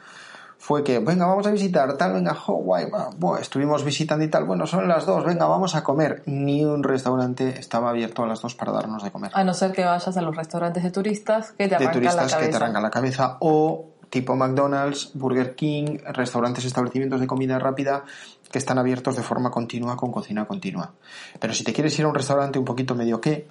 fue 0.57 0.83
que, 0.83 0.99
venga, 0.99 1.25
vamos 1.25 1.45
a 1.47 1.51
visitar, 1.51 1.97
tal, 1.97 2.13
venga, 2.13 2.33
jo, 2.33 2.55
guay, 2.55 2.87
buah, 3.17 3.39
estuvimos 3.39 3.83
visitando 3.83 4.25
y 4.25 4.29
tal, 4.29 4.45
bueno, 4.45 4.65
son 4.65 4.87
las 4.87 5.05
dos, 5.05 5.23
venga, 5.23 5.45
vamos 5.45 5.75
a 5.75 5.83
comer. 5.83 6.23
Ni 6.25 6.65
un 6.65 6.83
restaurante 6.83 7.59
estaba 7.59 7.89
abierto 7.89 8.23
a 8.23 8.27
las 8.27 8.41
dos 8.41 8.55
para 8.55 8.71
darnos 8.71 9.03
de 9.03 9.11
comer 9.11 9.31
A 9.33 9.43
no 9.43 9.53
ser 9.53 9.71
que 9.71 9.85
vayas 9.85 10.17
a 10.17 10.21
los 10.21 10.35
restaurantes 10.35 10.83
de 10.83 10.91
turistas 10.91 11.51
que 11.51 11.67
te 11.67 11.69
de 11.69 11.75
arrancan 11.75 11.87
la 11.87 11.91
turistas 11.93 12.31
cabeza. 12.31 12.39
que 12.39 12.47
te 12.47 12.55
arrancan 12.55 12.83
la 12.83 12.89
cabeza 12.89 13.37
o 13.39 13.89
tipo 14.09 14.35
McDonald's, 14.35 15.11
Burger 15.13 15.55
King, 15.55 15.97
restaurantes, 16.13 16.65
establecimientos 16.65 17.19
de 17.19 17.27
comida 17.27 17.59
rápida 17.59 18.03
que 18.51 18.57
están 18.57 18.77
abiertos 18.77 19.15
de 19.15 19.23
forma 19.23 19.51
continua 19.51 19.97
con 19.97 20.11
cocina 20.11 20.45
continua. 20.45 20.93
Pero 21.39 21.53
si 21.53 21.63
te 21.63 21.73
quieres 21.73 21.97
ir 21.99 22.05
a 22.05 22.07
un 22.07 22.15
restaurante 22.15 22.57
un 22.57 22.65
poquito 22.65 22.95
medio 22.95 23.19
que 23.19 23.47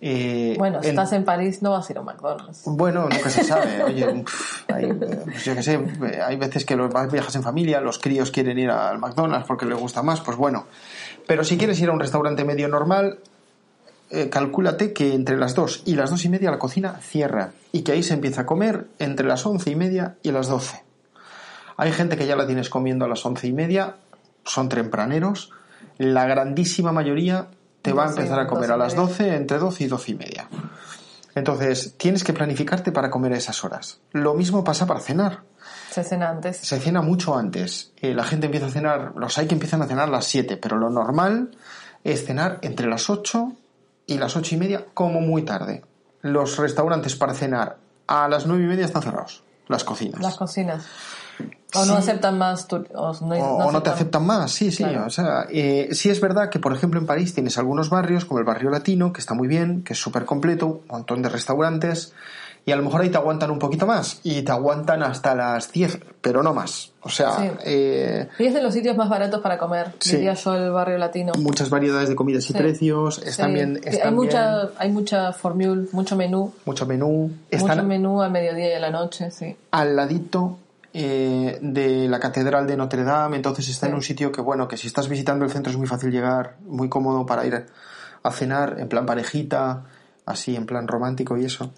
eh, 0.00 0.54
Bueno, 0.58 0.82
si 0.82 0.90
estás 0.90 1.12
en 1.12 1.24
París 1.24 1.62
no 1.62 1.70
vas 1.70 1.88
a 1.88 1.92
ir 1.92 1.98
a 1.98 2.02
McDonald's. 2.02 2.62
bueno, 2.66 3.02
nunca 3.08 3.30
se 3.30 3.44
sabe. 3.44 3.82
Oye, 3.84 4.24
hay, 4.72 4.92
pues 4.92 5.44
yo 5.44 5.54
qué 5.54 5.62
sé, 5.62 5.78
hay 6.24 6.36
veces 6.36 6.64
que 6.64 6.76
los 6.76 6.92
vas- 6.92 7.10
viajas 7.10 7.34
en 7.36 7.42
familia, 7.42 7.80
los 7.80 7.98
críos 7.98 8.30
quieren 8.30 8.58
ir 8.58 8.70
al 8.70 8.98
McDonald's 8.98 9.46
porque 9.46 9.64
les 9.66 9.78
gusta 9.78 10.02
más, 10.02 10.20
pues 10.20 10.36
bueno. 10.36 10.66
Pero 11.26 11.44
si 11.44 11.56
quieres 11.56 11.80
ir 11.80 11.88
a 11.88 11.92
un 11.92 12.00
restaurante 12.00 12.44
medio 12.44 12.68
normal, 12.68 13.18
eh, 14.10 14.28
calcúlate 14.28 14.92
que 14.92 15.14
entre 15.14 15.36
las 15.36 15.54
dos 15.54 15.82
y 15.84 15.96
las 15.96 16.10
dos 16.10 16.24
y 16.24 16.28
media 16.28 16.50
la 16.50 16.58
cocina 16.58 16.98
cierra 17.00 17.50
y 17.72 17.82
que 17.82 17.92
ahí 17.92 18.02
se 18.04 18.14
empieza 18.14 18.42
a 18.42 18.46
comer 18.46 18.86
entre 19.00 19.26
las 19.26 19.44
once 19.46 19.70
y 19.70 19.74
media 19.76 20.14
y 20.22 20.30
las 20.30 20.46
doce. 20.48 20.82
Hay 21.76 21.90
gente 21.92 22.16
que 22.16 22.26
ya 22.26 22.36
la 22.36 22.46
tienes 22.46 22.70
comiendo 22.70 23.04
a 23.04 23.08
las 23.08 23.24
once 23.26 23.46
y 23.48 23.52
media, 23.52 23.96
son 24.44 24.68
tempraneros. 24.68 25.50
La 25.98 26.26
grandísima 26.26 26.92
mayoría 26.92 27.48
te 27.86 27.92
va 27.92 28.06
a 28.06 28.08
empezar 28.08 28.40
a 28.40 28.46
comer 28.48 28.72
a 28.72 28.76
las 28.76 28.94
media. 28.94 29.06
12, 29.06 29.36
entre 29.36 29.58
12 29.58 29.84
y 29.84 29.86
12 29.86 30.10
y 30.10 30.14
media. 30.16 30.48
Entonces, 31.36 31.94
tienes 31.96 32.24
que 32.24 32.32
planificarte 32.32 32.90
para 32.90 33.10
comer 33.10 33.32
a 33.32 33.36
esas 33.36 33.62
horas. 33.62 34.00
Lo 34.10 34.34
mismo 34.34 34.64
pasa 34.64 34.86
para 34.86 35.00
cenar. 35.00 35.42
Se 35.90 36.02
cena 36.02 36.30
antes. 36.30 36.56
Se 36.56 36.80
cena 36.80 37.00
mucho 37.00 37.36
antes. 37.36 37.92
Eh, 37.98 38.12
la 38.12 38.24
gente 38.24 38.46
empieza 38.46 38.66
a 38.66 38.70
cenar, 38.70 39.12
los 39.16 39.38
hay 39.38 39.46
que 39.46 39.54
empiezan 39.54 39.82
a 39.82 39.86
cenar 39.86 40.08
a 40.08 40.10
las 40.10 40.24
7, 40.24 40.56
pero 40.56 40.78
lo 40.78 40.90
normal 40.90 41.56
es 42.02 42.26
cenar 42.26 42.58
entre 42.62 42.88
las 42.88 43.08
8 43.08 43.52
y 44.06 44.18
las 44.18 44.36
8 44.36 44.54
y 44.54 44.58
media, 44.58 44.86
como 44.94 45.20
muy 45.20 45.42
tarde. 45.42 45.84
Los 46.22 46.58
restaurantes 46.58 47.14
para 47.14 47.34
cenar 47.34 47.76
a 48.08 48.28
las 48.28 48.46
9 48.46 48.64
y 48.64 48.66
media 48.66 48.84
están 48.84 49.02
cerrados. 49.02 49.44
Las 49.68 49.84
cocinas. 49.84 50.20
Las 50.20 50.36
cocinas. 50.36 50.86
O 51.74 51.82
Sí. 51.82 51.88
no 51.90 51.96
aceptan 51.96 52.38
más 52.38 52.68
tur- 52.68 52.86
o 52.94 53.12
no, 53.26 53.34
o, 53.34 53.66
o 53.66 53.72
no 53.72 53.82
te 53.82 53.90
aceptan 53.90 54.24
más, 54.24 54.50
sí, 54.52 54.70
sí. 54.70 54.84
Claro. 54.84 55.06
O 55.06 55.10
sea, 55.10 55.46
eh, 55.50 55.88
sí 55.92 56.08
es 56.08 56.20
verdad 56.20 56.48
que, 56.48 56.58
por 56.58 56.72
ejemplo, 56.72 56.98
en 57.00 57.06
París 57.06 57.34
tienes 57.34 57.58
algunos 57.58 57.90
barrios, 57.90 58.24
como 58.24 58.38
el 58.38 58.46
barrio 58.46 58.70
latino, 58.70 59.12
que 59.12 59.20
está 59.20 59.34
muy 59.34 59.48
bien, 59.48 59.82
que 59.82 59.92
es 59.92 59.98
súper 59.98 60.24
completo, 60.24 60.66
un 60.66 60.80
montón 60.88 61.20
de 61.22 61.28
restaurantes, 61.28 62.14
y 62.64 62.72
a 62.72 62.76
lo 62.76 62.82
mejor 62.82 63.02
ahí 63.02 63.10
te 63.10 63.18
aguantan 63.18 63.50
un 63.50 63.58
poquito 63.58 63.84
más, 63.86 64.20
y 64.22 64.42
te 64.42 64.52
aguantan 64.52 65.02
hasta 65.02 65.34
las 65.34 65.70
10, 65.70 65.98
pero 66.22 66.42
no 66.42 66.54
más. 66.54 66.92
O 67.02 67.08
sea, 67.10 67.32
Sí. 67.36 67.50
eh, 67.64 68.28
Y 68.38 68.46
es 68.46 68.54
de 68.54 68.62
los 68.62 68.72
sitios 68.72 68.96
más 68.96 69.08
baratos 69.08 69.40
para 69.42 69.58
comer, 69.58 69.92
Sí. 69.98 70.16
diría 70.16 70.34
yo, 70.34 70.54
el 70.54 70.70
barrio 70.70 70.96
latino. 70.98 71.32
muchas 71.38 71.68
variedades 71.68 72.08
de 72.08 72.14
comidas 72.16 72.48
y 72.48 72.54
precios, 72.54 73.18
están 73.18 73.52
bien, 73.52 73.80
están 73.84 74.08
hay 74.08 74.14
mucha, 74.14 74.56
bien, 74.56 74.68
hay 74.78 74.90
mucha 74.92 75.32
formule, 75.32 75.88
mucho 75.92 76.16
menú, 76.16 76.52
mucho 76.64 76.86
menú, 76.86 77.08
mucho 77.28 77.38
están 77.50 77.86
menú 77.86 78.22
al 78.22 78.30
mediodía 78.30 78.70
y 78.70 78.72
a 78.72 78.80
la 78.80 78.90
noche, 78.90 79.30
sí. 79.30 79.54
al 79.72 79.94
ladito 79.94 80.56
eh, 80.94 81.58
de 81.60 82.08
la 82.08 82.18
Catedral 82.20 82.66
de 82.66 82.76
Notre 82.76 83.04
Dame, 83.04 83.36
entonces 83.36 83.68
está 83.68 83.86
Sí. 83.86 83.90
en 83.90 83.94
un 83.96 84.02
sitio 84.02 84.32
que, 84.32 84.40
bueno, 84.40 84.66
que 84.68 84.76
si 84.76 84.86
estás 84.86 85.08
visitando 85.08 85.44
el 85.44 85.50
centro 85.50 85.70
es 85.70 85.76
muy 85.78 85.86
fácil 85.86 86.10
llegar, 86.10 86.56
muy 86.66 86.88
cómodo 86.88 87.26
para 87.26 87.44
ir 87.46 87.66
a 88.22 88.30
cenar, 88.32 88.76
en 88.78 88.88
plan 88.88 89.04
parejita, 89.06 89.84
así, 90.24 90.56
en 90.56 90.66
plan 90.66 90.88
romántico 90.88 91.36
y 91.36 91.44
eso. 91.44 91.70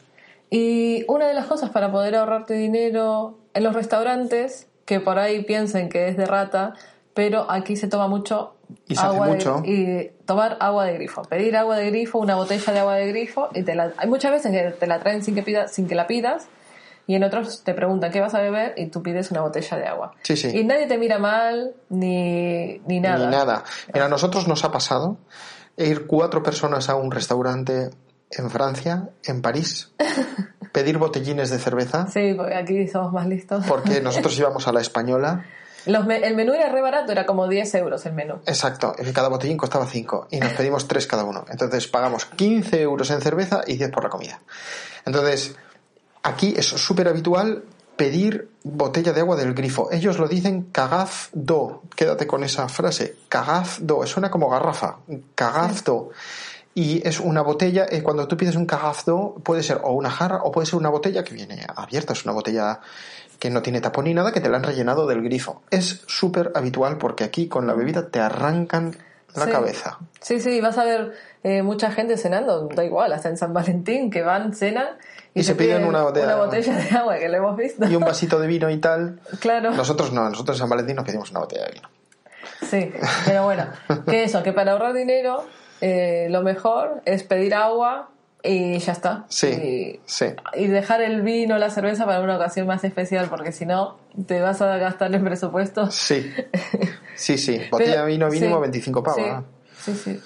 Y 0.50 1.04
una 1.08 1.26
de 1.28 1.34
las 1.34 1.46
cosas 1.46 1.70
para 1.70 1.90
poder 1.92 2.14
ahorrarte 2.16 2.54
dinero 2.54 3.38
en 3.54 3.64
los 3.64 3.74
restaurantes, 3.74 4.66
que 4.86 5.00
por 5.00 5.18
ahí 5.18 5.42
piensen 5.44 5.88
que 5.90 6.08
es 6.08 6.16
de 6.16 6.24
rata, 6.24 6.74
pero 7.12 7.50
aquí 7.50 7.76
se 7.76 7.88
toma 7.88 8.08
mucho 8.08 8.54
Y 8.86 8.94
se 8.94 9.00
hace 9.00 9.08
agua 9.08 9.26
de- 9.26 9.32
mucho. 9.34 9.62
y 9.64 10.10
tomar 10.24 10.56
agua 10.60 10.84
de 10.86 10.94
grifo, 10.94 11.22
pedir 11.22 11.56
agua 11.56 11.76
de 11.76 11.90
grifo, 11.90 12.18
una 12.18 12.36
botella 12.36 12.72
de 12.72 12.78
agua 12.78 12.94
de 12.94 13.08
grifo 13.08 13.48
y 13.54 13.62
te 13.64 13.74
la, 13.74 13.92
hay 13.98 14.08
muchas 14.08 14.30
veces 14.32 14.52
que 14.52 14.70
te 14.78 14.86
la 14.86 15.00
traen 15.00 15.22
sin 15.22 15.34
que 15.34 15.42
pidas, 15.42 15.72
sin 15.72 15.86
que 15.88 15.94
la 15.94 16.06
pidas 16.06 16.46
y 17.08 17.14
en 17.16 17.24
otros 17.24 17.64
te 17.64 17.74
preguntan 17.74 18.12
qué 18.12 18.20
vas 18.20 18.34
a 18.34 18.40
beber 18.40 18.74
y 18.76 18.86
tú 18.86 19.02
pides 19.02 19.32
una 19.32 19.40
botella 19.40 19.76
de 19.78 19.86
agua. 19.86 20.12
Sí, 20.22 20.36
sí. 20.36 20.48
Y 20.56 20.62
nadie 20.62 20.86
te 20.86 20.96
mira 20.98 21.18
mal 21.18 21.72
ni, 21.88 22.80
ni 22.86 23.00
nada. 23.00 23.24
Ni 23.24 23.32
nada. 23.34 23.64
Mira, 23.92 24.06
a 24.06 24.08
nosotros 24.08 24.46
nos 24.46 24.62
ha 24.64 24.70
pasado 24.70 25.16
ir 25.76 26.06
cuatro 26.06 26.42
personas 26.42 26.88
a 26.88 26.94
un 26.96 27.10
restaurante 27.10 27.90
en 28.30 28.50
Francia, 28.50 29.08
en 29.24 29.40
París, 29.42 29.90
pedir 30.72 30.98
botellines 30.98 31.50
de 31.50 31.58
cerveza, 31.58 32.06
Sí, 32.12 32.34
porque 32.36 32.54
aquí 32.54 32.86
somos 32.88 33.12
más 33.12 33.26
listos. 33.26 33.64
porque 33.66 34.00
nosotros 34.02 34.38
íbamos 34.38 34.68
a 34.68 34.72
la 34.72 34.80
española. 34.80 35.44
Los 35.86 36.04
me- 36.04 36.18
el 36.18 36.34
menú 36.36 36.52
era 36.52 36.68
re 36.68 36.82
barato, 36.82 37.12
era 37.12 37.24
como 37.24 37.48
10 37.48 37.74
euros 37.76 38.04
el 38.04 38.12
menú. 38.12 38.34
Exacto, 38.44 38.94
y 38.98 39.10
cada 39.12 39.28
botellín 39.28 39.56
costaba 39.56 39.86
5 39.86 40.28
y 40.30 40.40
nos 40.40 40.52
pedimos 40.52 40.86
3 40.86 41.06
cada 41.06 41.24
uno. 41.24 41.46
Entonces 41.48 41.86
pagamos 41.88 42.26
15 42.26 42.82
euros 42.82 43.10
en 43.10 43.22
cerveza 43.22 43.62
y 43.66 43.78
10 43.78 43.90
por 43.90 44.02
la 44.04 44.10
comida. 44.10 44.40
Entonces, 45.06 45.56
aquí 46.22 46.54
es 46.56 46.66
súper 46.66 47.08
habitual 47.08 47.64
pedir 47.96 48.48
botella 48.62 49.12
de 49.12 49.20
agua 49.20 49.36
del 49.36 49.54
grifo. 49.54 49.88
Ellos 49.90 50.18
lo 50.18 50.28
dicen 50.28 50.68
cagaz 50.70 51.30
do. 51.32 51.82
Quédate 51.96 52.26
con 52.26 52.44
esa 52.44 52.68
frase. 52.68 53.16
Cagaz 53.28 53.78
do. 53.80 54.06
Suena 54.06 54.30
como 54.30 54.48
garrafa. 54.48 54.98
Cagaz 55.34 55.82
do. 55.84 56.10
Y 56.74 57.06
es 57.06 57.18
una 57.18 57.42
botella, 57.42 57.86
eh, 57.90 58.04
cuando 58.04 58.28
tú 58.28 58.36
pides 58.36 58.54
un 58.54 58.66
cagaz 58.66 59.04
do, 59.04 59.34
puede 59.42 59.64
ser 59.64 59.80
o 59.82 59.92
una 59.92 60.10
jarra 60.10 60.42
o 60.44 60.52
puede 60.52 60.66
ser 60.66 60.76
una 60.76 60.90
botella 60.90 61.24
que 61.24 61.34
viene 61.34 61.66
abierta. 61.74 62.12
Es 62.12 62.24
una 62.24 62.32
botella 62.34 62.80
que 63.40 63.50
no 63.50 63.62
tiene 63.62 63.80
tapón 63.80 64.04
ni 64.04 64.14
nada, 64.14 64.30
que 64.32 64.40
te 64.40 64.48
la 64.48 64.58
han 64.58 64.62
rellenado 64.62 65.06
del 65.08 65.22
grifo. 65.22 65.62
Es 65.70 66.02
súper 66.06 66.52
habitual 66.54 66.98
porque 66.98 67.24
aquí 67.24 67.48
con 67.48 67.66
la 67.66 67.74
bebida 67.74 68.08
te 68.10 68.20
arrancan 68.20 68.96
la 69.34 69.44
Sí. 69.44 69.50
cabeza. 69.50 69.98
Sí, 70.20 70.40
sí, 70.40 70.60
vas 70.60 70.78
a 70.78 70.84
ver 70.84 71.14
eh, 71.42 71.62
mucha 71.62 71.90
gente 71.92 72.16
cenando, 72.16 72.68
da 72.68 72.84
igual, 72.84 73.12
hasta 73.12 73.28
en 73.28 73.36
San 73.36 73.52
Valentín, 73.52 74.10
que 74.10 74.22
van, 74.22 74.54
cenan 74.54 74.86
Y 75.38 75.44
se 75.44 75.54
piden 75.54 75.84
una 75.84 76.02
botella- 76.02 76.26
una 76.34 76.44
botella 76.44 76.76
de 76.76 76.96
agua, 76.96 77.18
que 77.18 77.28
lo 77.28 77.36
hemos 77.36 77.56
visto. 77.56 77.86
Y 77.88 77.94
un 77.96 78.02
vasito 78.02 78.38
de 78.38 78.46
vino 78.46 78.68
y 78.70 78.78
tal. 78.78 79.20
Claro, 79.40 79.70
Nosotros 79.72 80.12
no, 80.12 80.28
nosotros 80.28 80.56
en 80.56 80.60
San 80.60 80.68
Valentín 80.68 80.96
nos 80.96 81.04
pedimos 81.04 81.30
una 81.30 81.40
botella 81.40 81.64
de 81.66 81.72
vino. 81.72 81.88
sí, 82.68 82.92
pero 83.26 83.44
bueno, 83.44 83.66
que 84.08 84.24
eso, 84.24 84.42
que 84.42 84.52
para 84.52 84.72
ahorrar 84.72 84.92
dinero, 84.94 85.44
eh, 85.80 86.26
lo 86.30 86.42
mejor 86.42 87.02
es 87.04 87.22
pedir 87.22 87.54
agua 87.54 88.10
y 88.42 88.78
ya 88.78 88.92
está. 88.92 89.24
Sí, 89.28 89.48
Y, 89.48 90.00
sí. 90.06 90.26
y 90.54 90.66
dejar 90.68 91.02
el 91.02 91.22
vino, 91.22 91.58
la 91.58 91.70
cerveza 91.70 92.04
para 92.06 92.20
una 92.20 92.36
ocasión 92.36 92.66
más 92.66 92.84
especial, 92.84 93.26
porque 93.28 93.52
si 93.52 93.66
no, 93.66 93.98
te 94.26 94.40
vas 94.40 94.60
a 94.62 94.76
gastar 94.76 95.12
el 95.14 95.22
presupuesto. 95.22 95.90
Sí, 95.90 96.32
sí, 97.16 97.36
sí. 97.38 97.60
Botella 97.70 98.02
de 98.02 98.06
vino 98.06 98.28
mínimo 98.28 98.56
sí, 98.56 98.60
25 98.62 99.02
pavos. 99.02 99.44
Sí, 99.84 99.92
sí, 99.92 100.12
sí. 100.14 100.20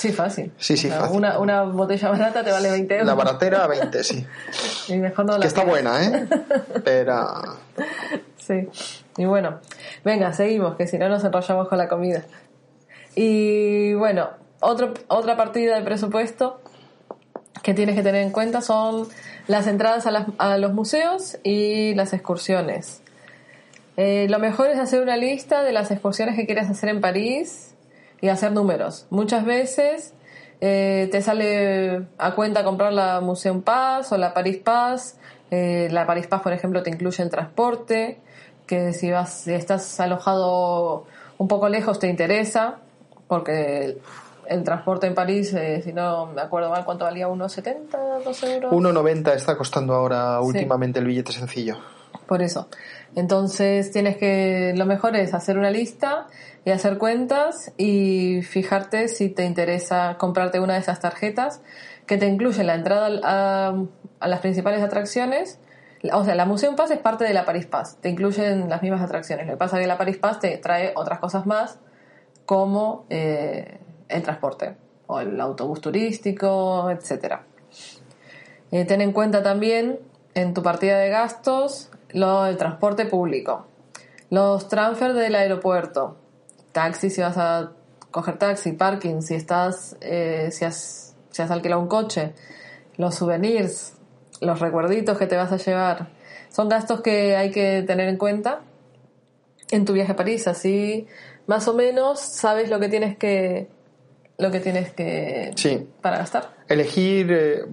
Sí, 0.00 0.12
fácil. 0.12 0.50
Sí, 0.56 0.76
sí, 0.78 0.86
O 0.86 0.90
sea, 0.90 1.00
fácil. 1.00 1.16
Una, 1.18 1.38
una 1.38 1.62
botella 1.62 2.08
barata 2.10 2.42
te 2.42 2.50
vale 2.50 2.70
20 2.70 2.94
euros. 2.94 3.06
La 3.06 3.14
baratera, 3.14 3.66
20, 3.66 4.02
sí. 4.02 4.26
Y 4.88 4.96
mejor 4.96 5.26
no 5.26 5.34
la 5.34 5.40
Que 5.40 5.46
está 5.48 5.62
buena, 5.64 6.02
¿eh? 6.04 6.26
Pero... 6.84 7.58
Sí. 8.38 8.66
Y 9.18 9.26
bueno, 9.26 9.60
venga, 10.04 10.32
seguimos, 10.32 10.74
que 10.76 10.86
si 10.86 10.96
no 10.98 11.08
nos 11.08 11.22
enrollamos 11.22 11.68
con 11.68 11.76
la 11.78 11.86
comida. 11.88 12.24
Y 13.14 13.92
bueno, 13.94 14.30
otro, 14.60 14.94
otra 15.08 15.36
partida 15.36 15.76
de 15.76 15.82
presupuesto 15.82 16.60
que 17.62 17.74
tienes 17.74 17.94
que 17.94 18.02
tener 18.02 18.22
en 18.22 18.30
cuenta 18.30 18.60
son 18.62 19.06
las 19.46 19.66
entradas 19.66 20.06
a, 20.06 20.10
las- 20.10 20.26
a 20.38 20.56
los 20.58 20.72
museos 20.72 21.36
y 21.44 21.94
las 21.94 22.12
excursiones. 22.12 23.02
Eh, 23.96 24.26
lo 24.30 24.38
mejor 24.38 24.68
es 24.70 24.78
hacer 24.78 25.02
una 25.02 25.16
lista 25.16 25.62
de 25.62 25.72
las 25.72 25.90
excursiones 25.90 26.34
que 26.34 26.46
quieres 26.46 26.68
hacer 26.70 26.88
en 26.88 27.00
París 27.00 27.74
y 28.20 28.28
hacer 28.28 28.52
números. 28.52 29.06
Muchas 29.10 29.44
veces 29.44 30.14
eh, 30.60 31.08
te 31.10 31.22
sale 31.22 32.06
a 32.18 32.34
cuenta 32.34 32.64
comprar 32.64 32.92
la 32.92 33.20
Museum 33.20 33.62
Pass 33.62 34.12
o 34.12 34.18
la 34.18 34.34
Paris 34.34 34.58
Pass. 34.58 35.16
Eh, 35.50 35.88
la 35.90 36.06
Paris 36.06 36.26
Pass, 36.26 36.42
por 36.42 36.52
ejemplo, 36.52 36.82
te 36.82 36.90
incluye 36.90 37.22
el 37.22 37.30
transporte, 37.30 38.20
que 38.66 38.92
si 38.92 39.10
vas, 39.10 39.32
si 39.32 39.52
estás 39.52 39.98
alojado 40.00 41.06
un 41.38 41.48
poco 41.48 41.68
lejos 41.68 41.98
te 41.98 42.08
interesa, 42.08 42.78
porque 43.26 43.84
el, 43.84 43.98
el 44.46 44.64
transporte 44.64 45.06
en 45.06 45.14
París, 45.14 45.54
eh, 45.54 45.80
si 45.82 45.92
no 45.92 46.26
me 46.26 46.42
acuerdo 46.42 46.70
mal, 46.70 46.84
¿cuánto 46.84 47.04
valía? 47.04 47.28
¿Unos 47.28 47.52
70, 47.52 48.18
12 48.24 48.54
euros? 48.56 48.72
1,90 48.72 49.34
está 49.34 49.56
costando 49.56 49.94
ahora 49.94 50.40
últimamente 50.40 50.98
el 50.98 51.06
billete 51.06 51.32
sencillo. 51.32 51.78
Por 52.30 52.42
eso. 52.42 52.68
Entonces 53.16 53.90
tienes 53.90 54.16
que, 54.16 54.72
lo 54.76 54.86
mejor 54.86 55.16
es 55.16 55.34
hacer 55.34 55.58
una 55.58 55.68
lista 55.68 56.28
y 56.64 56.70
hacer 56.70 56.96
cuentas 56.96 57.72
y 57.76 58.42
fijarte 58.42 59.08
si 59.08 59.30
te 59.30 59.44
interesa 59.44 60.16
comprarte 60.16 60.60
una 60.60 60.74
de 60.74 60.78
esas 60.78 61.00
tarjetas 61.00 61.60
que 62.06 62.18
te 62.18 62.26
incluyen 62.26 62.68
la 62.68 62.76
entrada 62.76 63.74
a 64.20 64.28
las 64.28 64.38
principales 64.38 64.80
atracciones. 64.80 65.58
O 66.12 66.24
sea, 66.24 66.36
la 66.36 66.44
Museum 66.44 66.76
Pass 66.76 66.92
es 66.92 67.00
parte 67.00 67.24
de 67.24 67.34
la 67.34 67.44
Paris 67.44 67.66
Pass, 67.66 67.96
te 68.00 68.08
incluyen 68.08 68.68
las 68.68 68.80
mismas 68.80 69.02
atracciones. 69.02 69.46
Lo 69.46 69.54
que 69.54 69.58
pasa 69.58 69.78
es 69.78 69.82
que 69.82 69.88
la 69.88 69.98
Paris 69.98 70.18
Pass 70.18 70.38
te 70.38 70.56
trae 70.58 70.92
otras 70.94 71.18
cosas 71.18 71.46
más 71.46 71.80
como 72.46 73.06
eh, 73.10 73.80
el 74.08 74.22
transporte 74.22 74.76
o 75.08 75.18
el 75.18 75.40
autobús 75.40 75.80
turístico, 75.80 76.92
etcétera. 76.92 77.42
Eh, 78.70 78.84
ten 78.84 79.00
en 79.00 79.10
cuenta 79.10 79.42
también 79.42 79.98
en 80.34 80.54
tu 80.54 80.62
partida 80.62 80.96
de 80.96 81.08
gastos 81.08 81.89
lo 82.12 82.44
del 82.44 82.56
transporte 82.56 83.06
público, 83.06 83.66
los 84.30 84.68
transfers 84.68 85.14
del 85.14 85.34
aeropuerto, 85.34 86.16
taxi 86.72 87.10
si 87.10 87.20
vas 87.20 87.36
a 87.36 87.72
coger 88.10 88.38
taxi, 88.38 88.72
parking, 88.72 89.20
si 89.22 89.34
estás, 89.34 89.96
eh, 90.00 90.48
si 90.50 90.64
has, 90.64 91.14
si 91.30 91.42
has 91.42 91.50
alquilado 91.50 91.80
un 91.80 91.88
coche, 91.88 92.32
los 92.96 93.14
souvenirs, 93.14 93.94
los 94.40 94.58
recuerditos 94.60 95.18
que 95.18 95.26
te 95.26 95.36
vas 95.36 95.52
a 95.52 95.56
llevar, 95.56 96.08
son 96.50 96.68
gastos 96.68 97.00
que 97.00 97.36
hay 97.36 97.50
que 97.50 97.82
tener 97.86 98.08
en 98.08 98.16
cuenta 98.16 98.60
en 99.70 99.84
tu 99.84 99.92
viaje 99.92 100.12
a 100.12 100.16
París, 100.16 100.48
así 100.48 101.06
más 101.46 101.68
o 101.68 101.74
menos 101.74 102.20
sabes 102.20 102.68
lo 102.70 102.80
que 102.80 102.88
tienes 102.88 103.16
que 103.16 103.68
lo 104.38 104.50
que 104.50 104.60
tienes 104.60 104.90
que 104.92 105.52
Sí. 105.54 105.86
para 106.00 106.18
gastar. 106.18 106.54
Elegir... 106.66 107.30
eh, 107.30 107.64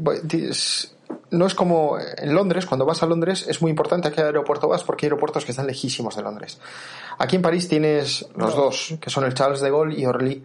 no 1.32 1.46
es 1.46 1.56
como 1.56 1.98
en 2.00 2.34
Londres, 2.34 2.66
cuando 2.66 2.86
vas 2.86 3.04
a 3.04 3.06
Londres 3.06 3.46
es 3.48 3.62
muy 3.62 3.70
importante 3.70 4.08
a 4.08 4.12
qué 4.12 4.22
aeropuerto 4.22 4.68
vas 4.68 4.84
porque 4.84 5.06
hay 5.06 5.08
aeropuertos 5.08 5.46
que 5.46 5.52
están 5.52 5.68
lejísimos 5.68 6.16
de 6.16 6.24
Londres. 6.24 6.60
Aquí 7.18 7.36
en 7.36 7.42
París 7.42 7.68
tienes 7.68 8.28
los 8.36 8.56
dos, 8.56 8.96
que 9.02 9.10
son 9.10 9.24
el 9.26 9.34
Charles 9.34 9.62
de 9.62 9.70
Gaulle 9.70 10.00
y 10.00 10.06
Orly. 10.06 10.44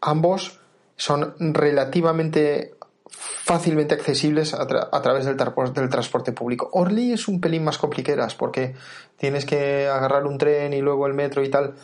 Ambos 0.00 0.58
son 0.96 1.34
relativamente 1.38 2.74
fácilmente 3.08 3.94
accesibles 3.94 4.54
a, 4.54 4.66
tra- 4.66 4.88
a 4.90 5.02
través 5.02 5.24
del, 5.24 5.36
del 5.36 5.88
transporte 5.88 6.32
público. 6.32 6.68
Orly 6.72 7.12
es 7.12 7.28
un 7.28 7.40
pelín 7.40 7.62
más 7.64 7.78
compliqueras 7.78 8.34
porque 8.34 8.74
tienes 9.16 9.44
que 9.44 9.86
agarrar 9.86 10.26
un 10.26 10.38
tren 10.38 10.72
y 10.72 10.80
luego 10.80 11.06
el 11.06 11.14
metro 11.14 11.44
y 11.44 11.48
tal, 11.48 11.74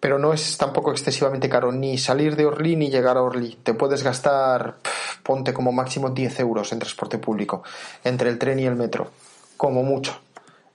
pero 0.00 0.18
no 0.18 0.32
es 0.32 0.56
tampoco 0.56 0.92
excesivamente 0.92 1.48
caro 1.48 1.72
ni 1.72 1.98
salir 1.98 2.36
de 2.36 2.46
Orly 2.46 2.76
ni 2.76 2.90
llegar 2.90 3.16
a 3.16 3.22
Orly. 3.22 3.58
Te 3.62 3.74
puedes 3.74 4.02
gastar, 4.02 4.76
ponte 5.22 5.52
como 5.52 5.72
máximo 5.72 6.10
10 6.10 6.40
euros 6.40 6.72
en 6.72 6.78
transporte 6.78 7.18
público 7.18 7.62
entre 8.04 8.30
el 8.30 8.38
tren 8.38 8.58
y 8.60 8.66
el 8.66 8.76
metro, 8.76 9.10
como 9.56 9.82
mucho. 9.82 10.20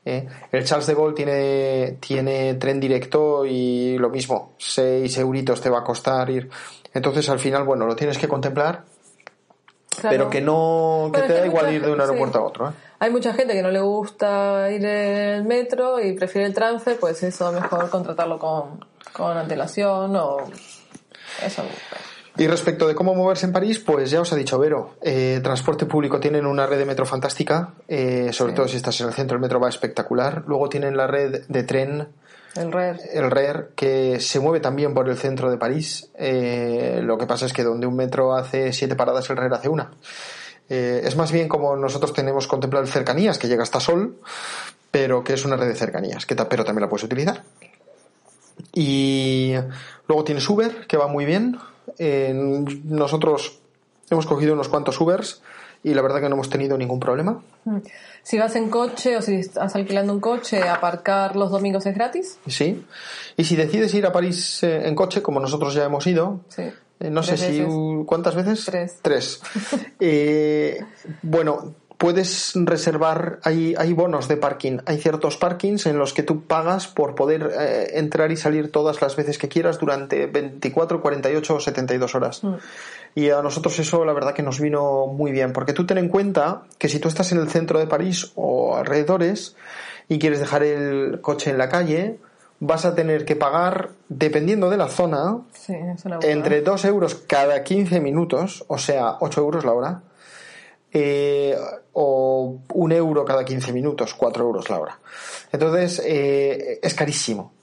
¿eh? 0.05 0.27
El 0.51 0.65
Charles 0.65 0.87
de 0.87 0.93
Gaulle 0.95 1.15
tiene, 1.15 1.97
tiene 2.01 2.55
tren 2.55 2.79
directo 2.79 3.45
y 3.45 3.97
lo 3.97 4.09
mismo, 4.09 4.53
6 4.57 5.17
euritos 5.19 5.61
te 5.61 5.69
va 5.69 5.79
a 5.79 5.83
costar 5.83 6.29
ir. 6.29 6.49
Entonces 6.93 7.29
al 7.29 7.39
final, 7.39 7.63
bueno, 7.63 7.85
lo 7.85 7.95
tienes 7.95 8.17
que 8.17 8.27
contemplar, 8.27 8.83
Claro. 10.01 10.17
pero 10.17 10.29
que 10.29 10.41
no, 10.41 11.11
que 11.13 11.19
Bueno, 11.19 11.33
te 11.33 11.39
da 11.39 11.45
igual 11.45 11.71
ir 11.73 11.85
de 11.85 11.91
un 11.91 12.01
aeropuerto 12.01 12.39
sí. 12.39 12.43
a 12.43 12.47
otro. 12.47 12.69
¿eh? 12.69 12.73
Hay 12.99 13.11
mucha 13.11 13.31
gente 13.33 13.53
que 13.53 13.61
no 13.61 13.69
le 13.69 13.79
gusta 13.79 14.69
ir 14.71 14.83
en 14.83 15.15
el 15.35 15.43
metro 15.45 15.99
y 16.01 16.13
prefiere 16.13 16.47
el 16.47 16.53
transfer, 16.53 16.97
pues 16.99 17.21
eso 17.23 17.51
mejor 17.51 17.89
contratarlo 17.91 18.39
con, 18.39 18.83
con 19.13 19.37
antelación 19.37 20.15
o 20.15 20.37
eso. 21.45 21.63
Y 22.35 22.47
respecto 22.47 22.87
de 22.87 22.95
cómo 22.95 23.13
moverse 23.13 23.45
en 23.45 23.53
París, 23.53 23.77
pues 23.77 24.09
ya 24.09 24.19
os 24.21 24.33
ha 24.33 24.35
dicho 24.35 24.57
Vero, 24.57 24.95
eh, 25.03 25.39
transporte 25.43 25.85
público 25.85 26.19
tienen 26.19 26.47
una 26.47 26.65
red 26.65 26.79
de 26.79 26.85
metro 26.85 27.05
fantástica, 27.05 27.73
eh, 27.87 28.29
sobre 28.33 28.53
Sí. 28.53 28.55
todo 28.55 28.67
si 28.67 28.77
estás 28.77 28.99
en 29.01 29.07
el 29.07 29.13
centro, 29.13 29.35
el 29.35 29.41
metro 29.41 29.59
va 29.59 29.69
espectacular. 29.69 30.43
Luego 30.47 30.67
tienen 30.67 30.97
la 30.97 31.05
red 31.05 31.43
de 31.47 31.63
tren, 31.63 32.07
El 32.55 32.71
red. 32.71 32.97
el 33.11 33.29
RER, 33.29 33.69
que 33.75 34.19
se 34.19 34.39
mueve 34.39 34.59
también 34.61 34.95
por 34.95 35.07
el 35.09 35.17
centro 35.17 35.51
de 35.51 35.57
París. 35.57 36.09
Eh, 36.15 37.01
lo 37.03 37.19
que 37.19 37.27
pasa 37.27 37.45
es 37.45 37.53
que 37.53 37.63
donde 37.63 37.85
un 37.85 37.95
metro 37.95 38.33
hace 38.35 38.73
siete 38.73 38.95
paradas, 38.95 39.29
el 39.29 39.37
RER 39.37 39.53
hace 39.53 39.69
una. 39.69 39.91
Eh, 40.69 41.01
es 41.03 41.15
más 41.15 41.31
bien 41.31 41.47
como 41.47 41.75
nosotros 41.75 42.13
tenemos 42.13 42.47
contemplado 42.47 42.83
el 42.83 42.91
cercanías, 42.91 43.37
que 43.37 43.47
llega 43.47 43.61
hasta 43.61 43.79
Sol, 43.79 44.19
pero 44.89 45.23
que 45.23 45.33
es 45.33 45.45
una 45.45 45.55
red 45.55 45.67
de 45.67 45.75
cercanías, 45.75 46.25
que 46.25 46.35
pero 46.35 46.63
también 46.63 46.81
la 46.81 46.89
puedes 46.89 47.03
utilizar. 47.03 47.43
Y 48.73 49.53
luego 50.07 50.23
tienes 50.23 50.47
Uber, 50.49 50.87
que 50.87 50.97
va 50.97 51.07
muy 51.07 51.25
bien. 51.25 51.57
Eh, 51.99 52.33
nosotros 52.85 53.59
hemos 54.09 54.25
cogido 54.25 54.53
unos 54.53 54.69
cuantos 54.69 54.99
Ubers 55.01 55.41
y 55.83 55.93
la 55.93 56.01
verdad 56.01 56.21
que 56.21 56.29
no 56.29 56.35
hemos 56.35 56.49
tenido 56.49 56.77
ningún 56.77 56.99
problema. 56.99 57.41
Si 58.23 58.37
vas 58.37 58.55
en 58.55 58.69
coche 58.69 59.17
o 59.17 59.21
si 59.21 59.35
estás 59.35 59.75
alquilando 59.75 60.13
un 60.13 60.19
coche, 60.21 60.61
aparcar 60.67 61.35
los 61.35 61.51
domingos 61.51 61.85
es 61.85 61.95
gratis. 61.95 62.39
Sí. 62.47 62.85
Y 63.37 63.43
si 63.43 63.55
decides 63.55 63.93
ir 63.93 64.05
a 64.05 64.11
París 64.13 64.63
eh, 64.63 64.87
en 64.87 64.95
coche, 64.95 65.21
como 65.21 65.39
nosotros 65.39 65.73
ya 65.73 65.83
hemos 65.83 66.07
ido, 66.07 66.39
Sí. 66.47 66.63
eh, 67.01 67.09
no 67.09 67.21
sé 67.21 67.35
Tres 67.35 67.41
si 67.41 67.59
veces. 67.61 67.73
cuántas 68.05 68.35
veces. 68.35 68.65
Tres. 68.65 68.99
Tres. 69.01 69.41
Eh, 69.99 70.79
bueno, 71.21 71.75
puedes 72.03 72.51
reservar, 72.55 73.39
hay, 73.43 73.75
hay 73.77 73.93
bonos 73.93 74.27
de 74.27 74.35
parking, 74.35 74.79
hay 74.85 74.97
ciertos 74.97 75.37
parkings 75.37 75.85
en 75.85 75.97
los 75.97 76.11
que 76.11 76.21
tú 76.21 76.43
pagas 76.43 76.85
por 76.85 77.15
poder 77.15 77.49
eh, 77.57 77.91
entrar 77.93 78.29
y 78.29 78.35
salir 78.35 78.73
todas 78.73 79.01
las 79.01 79.15
veces 79.15 79.37
que 79.37 79.47
quieras 79.47 79.79
durante 79.79 80.27
24, 80.27 81.01
48 81.01 81.55
o 81.55 81.59
72 81.61 82.13
horas. 82.13 82.41
Y 83.15 83.29
a 83.29 83.41
nosotros 83.41 83.79
eso 83.79 84.03
la 84.03 84.11
verdad 84.11 84.33
que 84.33 84.43
nos 84.43 84.59
vino 84.59 85.07
muy 85.07 85.31
bien, 85.31 85.53
porque 85.53 85.71
tú 85.71 85.85
ten 85.85 85.97
en 85.97 86.09
cuenta 86.09 86.63
que 86.77 86.89
si 86.89 86.99
tú 86.99 87.07
estás 87.07 87.31
en 87.31 87.37
el 87.37 87.47
centro 87.47 87.79
de 87.79 87.87
París 87.87 88.33
o 88.35 88.75
alrededores 88.75 89.55
y 90.09 90.19
quieres 90.19 90.41
dejar 90.41 90.63
el 90.63 91.21
coche 91.21 91.51
en 91.51 91.57
la 91.57 91.69
calle, 91.69 92.19
vas 92.59 92.83
a 92.83 92.95
tener 92.95 93.23
que 93.23 93.37
pagar, 93.37 93.91
dependiendo 94.09 94.69
de 94.69 94.75
la 94.75 94.89
zona, 94.89 95.37
Sí, 95.53 95.73
entre 96.23 96.61
2 96.63 96.83
euros 96.83 97.15
cada 97.15 97.63
15 97.63 98.01
minutos, 98.01 98.65
o 98.67 98.77
sea, 98.77 99.15
8 99.21 99.39
euros 99.39 99.63
la 99.63 99.71
hora, 99.71 100.01
eh, 100.93 101.57
o 101.93 102.59
un 102.73 102.91
euro 102.91 103.25
cada 103.25 103.43
15 103.43 103.73
minutos, 103.73 104.13
4 104.13 104.43
euros 104.43 104.69
la 104.69 104.79
hora. 104.79 104.99
Entonces, 105.51 106.01
eh, 106.05 106.79
es 106.81 106.93
carísimo. 106.93 107.53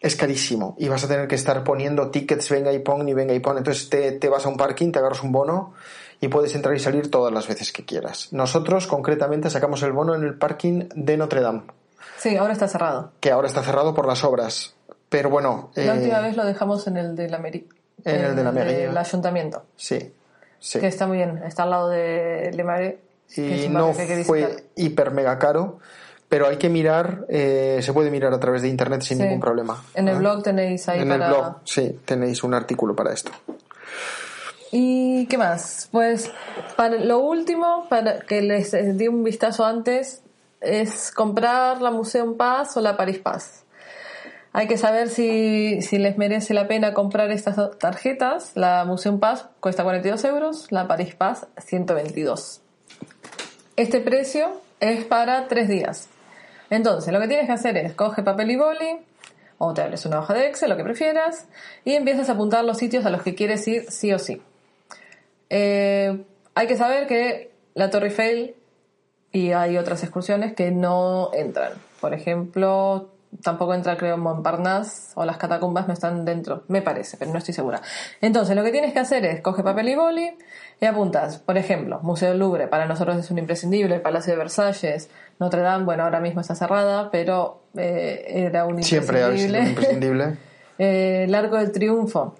Es 0.00 0.16
carísimo. 0.16 0.74
Y 0.78 0.88
vas 0.88 1.02
a 1.04 1.08
tener 1.08 1.28
que 1.28 1.34
estar 1.34 1.64
poniendo 1.64 2.10
tickets, 2.10 2.50
venga 2.50 2.72
y 2.72 2.80
pon, 2.80 3.08
y 3.08 3.14
venga 3.14 3.32
y 3.32 3.40
pon. 3.40 3.56
Entonces 3.56 3.88
te, 3.88 4.12
te 4.12 4.28
vas 4.28 4.44
a 4.44 4.48
un 4.48 4.56
parking, 4.56 4.92
te 4.92 4.98
agarras 4.98 5.22
un 5.22 5.32
bono 5.32 5.72
y 6.20 6.28
puedes 6.28 6.54
entrar 6.54 6.74
y 6.74 6.78
salir 6.78 7.10
todas 7.10 7.32
las 7.32 7.48
veces 7.48 7.72
que 7.72 7.84
quieras. 7.84 8.32
Nosotros, 8.32 8.86
concretamente, 8.86 9.48
sacamos 9.50 9.82
el 9.82 9.92
bono 9.92 10.14
en 10.14 10.24
el 10.24 10.36
parking 10.36 10.88
de 10.94 11.16
Notre 11.16 11.40
Dame, 11.40 11.62
Sí, 12.18 12.36
ahora 12.36 12.52
está 12.52 12.68
cerrado. 12.68 13.12
que 13.20 13.30
ahora 13.30 13.48
está 13.48 13.62
cerrado 13.62 13.94
por 13.94 14.06
las 14.06 14.24
obras. 14.24 14.74
Pero 15.08 15.30
bueno. 15.30 15.70
La 15.74 15.94
eh, 15.94 15.98
última 15.98 16.20
vez 16.20 16.36
lo 16.36 16.44
dejamos 16.44 16.86
en 16.86 16.96
el 16.96 17.16
de 17.16 17.28
la 17.28 17.38
meri. 17.38 17.68
En 18.04 18.24
el 18.24 18.36
de 18.36 18.44
la 18.44 18.52
mairie. 18.52 18.86
del 18.88 18.96
ayuntamiento. 18.96 19.64
Sí. 19.76 20.12
Sí. 20.64 20.80
Que 20.80 20.86
está 20.86 21.06
muy 21.06 21.18
bien. 21.18 21.42
Está 21.46 21.64
al 21.64 21.70
lado 21.70 21.88
de 21.90 22.50
Le 22.54 22.64
Marais. 22.64 22.94
que 23.34 23.54
es 23.54 23.64
y 23.66 23.68
no 23.68 23.92
que 23.94 24.06
que 24.06 24.24
fue 24.24 24.64
hiper 24.76 25.10
mega 25.10 25.38
caro, 25.38 25.78
pero 26.28 26.46
hay 26.48 26.56
que 26.56 26.70
mirar, 26.70 27.26
eh, 27.28 27.80
se 27.82 27.92
puede 27.92 28.10
mirar 28.10 28.32
a 28.32 28.40
través 28.40 28.62
de 28.62 28.68
internet 28.68 29.02
sin 29.02 29.18
Sí. 29.18 29.24
ningún 29.24 29.40
problema. 29.40 29.84
En 29.94 30.08
el 30.08 30.16
¿eh? 30.16 30.18
blog 30.20 30.42
tenéis 30.42 30.88
ahí 30.88 31.00
En 31.02 31.08
para... 31.10 31.26
el 31.26 31.32
blog, 31.32 31.54
sí, 31.64 32.00
tenéis 32.06 32.42
un 32.44 32.54
artículo 32.54 32.96
para 32.96 33.12
esto. 33.12 33.30
¿Y 34.72 35.26
qué 35.26 35.38
más? 35.38 35.88
Pues 35.92 36.30
para 36.76 36.96
lo 36.96 37.18
último, 37.18 37.86
para 37.88 38.20
que 38.20 38.40
les 38.42 38.72
di 38.96 39.06
un 39.06 39.22
vistazo 39.22 39.64
antes, 39.64 40.22
es 40.60 41.10
comprar 41.12 41.82
la 41.82 41.90
Museum 41.90 42.36
Pass 42.36 42.76
o 42.76 42.80
la 42.80 42.96
Paris 42.96 43.18
Pass. 43.18 43.63
Hay 44.56 44.68
que 44.68 44.78
saber 44.78 45.08
si, 45.08 45.82
si 45.82 45.98
les 45.98 46.16
merece 46.16 46.54
la 46.54 46.68
pena 46.68 46.94
comprar 46.94 47.32
estas 47.32 47.56
tarjetas. 47.78 48.52
La 48.54 48.84
Museum 48.84 49.18
Pass 49.18 49.48
cuesta 49.58 49.82
42 49.82 50.24
euros, 50.24 50.70
la 50.70 50.86
Paris 50.86 51.16
Pass 51.16 51.48
122. 51.58 52.62
Este 53.74 54.00
precio 54.00 54.60
es 54.78 55.04
para 55.04 55.48
tres 55.48 55.68
días. 55.68 56.08
Entonces, 56.70 57.12
lo 57.12 57.20
que 57.20 57.26
tienes 57.26 57.46
que 57.46 57.52
hacer 57.52 57.76
es 57.76 57.94
coge 57.94 58.22
papel 58.22 58.52
y 58.52 58.56
boli, 58.56 59.00
o 59.58 59.74
te 59.74 59.82
abres 59.82 60.06
una 60.06 60.20
hoja 60.20 60.34
de 60.34 60.46
Excel, 60.46 60.70
lo 60.70 60.76
que 60.76 60.84
prefieras, 60.84 61.48
y 61.84 61.94
empiezas 61.94 62.28
a 62.28 62.34
apuntar 62.34 62.64
los 62.64 62.78
sitios 62.78 63.04
a 63.06 63.10
los 63.10 63.22
que 63.22 63.34
quieres 63.34 63.66
ir 63.66 63.90
sí 63.90 64.12
o 64.12 64.20
sí. 64.20 64.40
Eh, 65.50 66.24
hay 66.54 66.66
que 66.68 66.76
saber 66.76 67.08
que 67.08 67.50
la 67.74 67.90
Torre 67.90 68.06
Eiffel 68.06 68.54
y 69.32 69.50
hay 69.50 69.78
otras 69.78 70.04
excursiones 70.04 70.54
que 70.54 70.70
no 70.70 71.30
entran. 71.34 71.72
Por 72.00 72.14
ejemplo, 72.14 73.13
tampoco 73.42 73.74
entra 73.74 73.96
creo 73.96 74.16
Montparnasse 74.16 75.12
o 75.14 75.24
las 75.24 75.36
catacumbas 75.36 75.86
no 75.86 75.94
están 75.94 76.24
dentro, 76.24 76.64
me 76.68 76.82
parece, 76.82 77.16
pero 77.16 77.30
no 77.32 77.38
estoy 77.38 77.54
segura. 77.54 77.80
Entonces, 78.20 78.54
lo 78.56 78.62
que 78.62 78.70
tienes 78.70 78.92
que 78.92 78.98
hacer 78.98 79.24
es 79.24 79.40
coge 79.40 79.62
papel 79.62 79.88
y 79.88 79.94
boli 79.94 80.36
y 80.80 80.84
apuntas, 80.86 81.38
por 81.38 81.56
ejemplo, 81.56 82.00
Museo 82.02 82.30
del 82.30 82.38
Louvre, 82.38 82.68
para 82.68 82.86
nosotros 82.86 83.16
es 83.16 83.30
un 83.30 83.38
imprescindible, 83.38 83.94
el 83.94 84.02
Palacio 84.02 84.32
de 84.32 84.38
Versalles, 84.38 85.10
Notre 85.38 85.62
Dame, 85.62 85.84
bueno, 85.84 86.04
ahora 86.04 86.20
mismo 86.20 86.40
está 86.40 86.54
cerrada, 86.54 87.10
pero 87.10 87.62
eh, 87.76 88.24
era 88.28 88.66
un 88.66 88.82
Siempre 88.82 89.20
imprescindible. 89.20 89.60
un 89.60 89.66
imprescindible. 89.68 90.36
Eh, 90.76 91.26
el 91.28 91.34
Arco 91.36 91.56
del 91.56 91.70
Triunfo. 91.70 92.34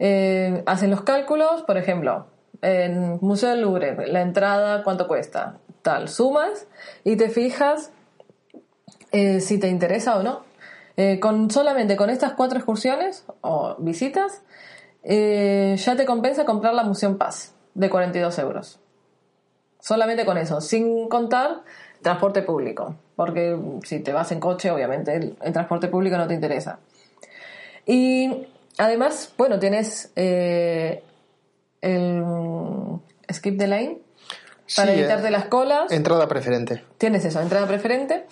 Eh, 0.00 0.64
hacen 0.66 0.90
los 0.90 1.02
cálculos, 1.02 1.62
por 1.62 1.76
ejemplo, 1.76 2.26
en 2.60 3.18
Museo 3.20 3.50
del 3.50 3.60
Louvre, 3.60 4.08
la 4.08 4.22
entrada, 4.22 4.82
¿cuánto 4.82 5.06
cuesta? 5.06 5.58
Tal, 5.82 6.08
sumas 6.08 6.66
y 7.04 7.14
te 7.14 7.28
fijas 7.28 7.92
eh, 9.16 9.40
si 9.40 9.58
te 9.58 9.68
interesa 9.68 10.18
o 10.18 10.22
no. 10.22 10.44
Eh, 10.98 11.18
con 11.20 11.50
solamente 11.50 11.96
con 11.96 12.10
estas 12.10 12.32
cuatro 12.32 12.58
excursiones 12.58 13.24
o 13.40 13.76
visitas, 13.78 14.42
eh, 15.02 15.76
ya 15.78 15.96
te 15.96 16.04
compensa 16.04 16.44
comprar 16.44 16.74
la 16.74 16.84
Museum 16.84 17.16
Pass 17.16 17.54
de 17.74 17.88
42 17.88 18.38
euros. 18.38 18.78
Solamente 19.80 20.24
con 20.24 20.36
eso, 20.36 20.60
sin 20.60 21.08
contar 21.08 21.62
transporte 22.02 22.42
público, 22.42 22.96
porque 23.14 23.58
si 23.84 24.00
te 24.00 24.12
vas 24.12 24.32
en 24.32 24.40
coche, 24.40 24.70
obviamente 24.70 25.14
el, 25.14 25.36
el 25.42 25.52
transporte 25.52 25.88
público 25.88 26.16
no 26.16 26.26
te 26.26 26.34
interesa. 26.34 26.78
Y 27.86 28.46
además, 28.78 29.32
bueno, 29.38 29.58
tienes 29.58 30.12
eh, 30.16 31.02
el 31.80 32.24
skip 33.32 33.58
the 33.58 33.66
line 33.66 33.98
para 34.74 34.92
Sí, 34.92 34.98
evitarte 34.98 35.30
las 35.30 35.46
colas. 35.46 35.92
Entrada 35.92 36.26
preferente. 36.26 36.82
Tienes 36.98 37.24
eso, 37.24 37.40
entrada 37.40 37.66
preferente. 37.66 38.26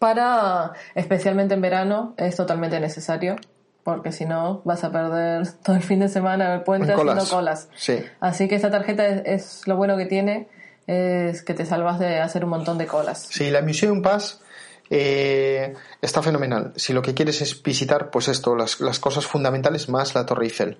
Para, 0.00 0.72
especialmente 0.94 1.54
en 1.54 1.60
verano, 1.60 2.14
es 2.16 2.34
totalmente 2.34 2.80
necesario, 2.80 3.36
porque 3.84 4.12
si 4.12 4.24
no 4.24 4.62
vas 4.64 4.82
a 4.82 4.90
perder 4.90 5.46
todo 5.62 5.76
el 5.76 5.82
fin 5.82 6.00
de 6.00 6.08
semana 6.08 6.54
el 6.54 6.62
puente 6.62 6.86
En 6.86 6.92
haciendo 6.94 7.12
colas. 7.12 7.30
colas. 7.30 7.68
Sí. 7.76 8.02
Así 8.18 8.48
que 8.48 8.56
esta 8.56 8.70
tarjeta 8.70 9.06
es, 9.06 9.22
es 9.26 9.68
lo 9.68 9.76
bueno 9.76 9.96
que 9.98 10.06
tiene, 10.06 10.48
es 10.86 11.42
que 11.42 11.54
te 11.54 11.66
salvas 11.66 11.98
de 11.98 12.18
hacer 12.18 12.44
un 12.44 12.50
montón 12.50 12.78
de 12.78 12.86
colas. 12.86 13.28
Sí, 13.30 13.50
la 13.50 13.60
Museum 13.60 14.00
Pass 14.00 14.40
eh, 14.88 15.74
está 16.00 16.22
fenomenal. 16.22 16.72
Si 16.76 16.92
lo 16.94 17.02
que 17.02 17.12
quieres 17.12 17.42
es 17.42 17.62
visitar, 17.62 18.10
pues 18.10 18.28
esto, 18.28 18.56
las, 18.56 18.80
las 18.80 18.98
cosas 18.98 19.26
fundamentales 19.26 19.88
más 19.90 20.14
la 20.14 20.24
Torre 20.24 20.46
Eiffel. 20.46 20.78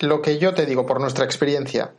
Lo 0.00 0.20
que 0.20 0.38
yo 0.38 0.52
te 0.52 0.66
digo 0.66 0.84
por 0.84 1.00
nuestra 1.00 1.24
experiencia, 1.24 1.92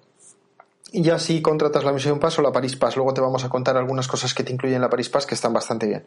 ya 1.02 1.18
si 1.20 1.42
contratas 1.42 1.84
la 1.84 1.92
Museum 1.92 2.20
Pass 2.20 2.38
o 2.40 2.42
la 2.42 2.52
Paris 2.52 2.76
Pass, 2.76 2.96
luego 2.96 3.14
te 3.14 3.22
vamos 3.22 3.44
a 3.44 3.50
contar 3.50 3.76
algunas 3.78 4.08
cosas 4.08 4.34
que 4.34 4.44
te 4.44 4.52
incluyen 4.54 4.82
la 4.82 4.90
Paris 4.90 5.10
Pass 5.10 5.26
que 5.26 5.36
están 5.36 5.54
bastante 5.54 5.88
bien. 5.88 6.06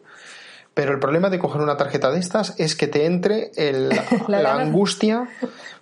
Pero 0.73 0.93
el 0.93 0.99
problema 0.99 1.29
de 1.31 1.39
coger 1.39 1.61
una 1.61 1.75
tarjeta 1.75 2.11
de 2.11 2.19
estas 2.19 2.53
es 2.59 2.75
que 2.75 2.85
te 2.87 3.05
entre 3.05 3.51
el- 3.55 3.89
La 4.27 4.53
angustia 4.55 5.27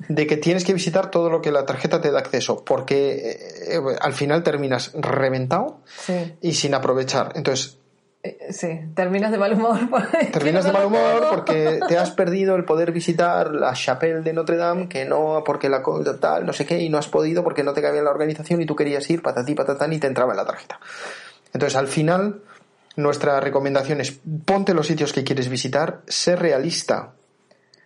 de 0.07 0.25
que 0.25 0.37
tienes 0.37 0.63
que 0.63 0.73
visitar 0.73 1.11
todo 1.11 1.29
lo 1.29 1.41
que 1.41 1.51
la 1.51 1.65
tarjeta 1.65 1.99
te 2.01 2.11
da 2.11 2.19
acceso, 2.19 2.63
porque 2.63 3.15
eh, 3.15 3.75
eh, 3.75 3.81
al 3.99 4.13
final 4.13 4.41
terminas 4.43 4.91
reventado 4.93 5.81
Sí, 5.85 6.35
y 6.41 6.53
sin 6.53 6.73
aprovechar. 6.73 7.33
Entonces, 7.35 7.77
sí, 8.49 8.79
terminas 8.93 9.31
de 9.31 9.37
mal 9.37 9.53
humor. 9.53 9.79
terminas 10.31 10.65
de 10.65 10.71
mal 10.71 10.85
humor 10.85 11.27
porque 11.29 11.79
te 11.87 11.97
has 11.97 12.11
perdido 12.11 12.55
el 12.55 12.65
poder 12.65 12.91
visitar 12.91 13.53
la 13.53 13.73
chapelle 13.73 14.21
de 14.21 14.33
Notre 14.33 14.57
Dame, 14.57 14.87
que 14.87 15.05
no, 15.05 15.43
porque 15.45 15.69
la 15.69 15.83
tal, 16.19 16.45
no 16.45 16.53
sé 16.53 16.65
qué, 16.65 16.79
y 16.79 16.89
no 16.89 16.97
has 16.97 17.07
podido 17.07 17.43
porque 17.43 17.63
no 17.63 17.73
te 17.73 17.81
cabía 17.81 18.01
la 18.01 18.11
organización 18.11 18.61
y 18.61 18.65
tú 18.65 18.75
querías 18.75 19.09
ir, 19.09 19.21
patatí, 19.21 19.55
patatán, 19.55 19.93
y 19.93 19.99
te 19.99 20.07
entraba 20.07 20.33
en 20.33 20.37
la 20.37 20.45
tarjeta. 20.45 20.79
Entonces, 21.53 21.77
al 21.77 21.87
final, 21.87 22.41
nuestra 22.95 23.39
recomendación 23.39 24.01
es 24.01 24.19
ponte 24.45 24.73
los 24.73 24.87
sitios 24.87 25.13
que 25.13 25.23
quieres 25.23 25.49
visitar, 25.49 26.01
sé 26.07 26.35
realista 26.35 27.13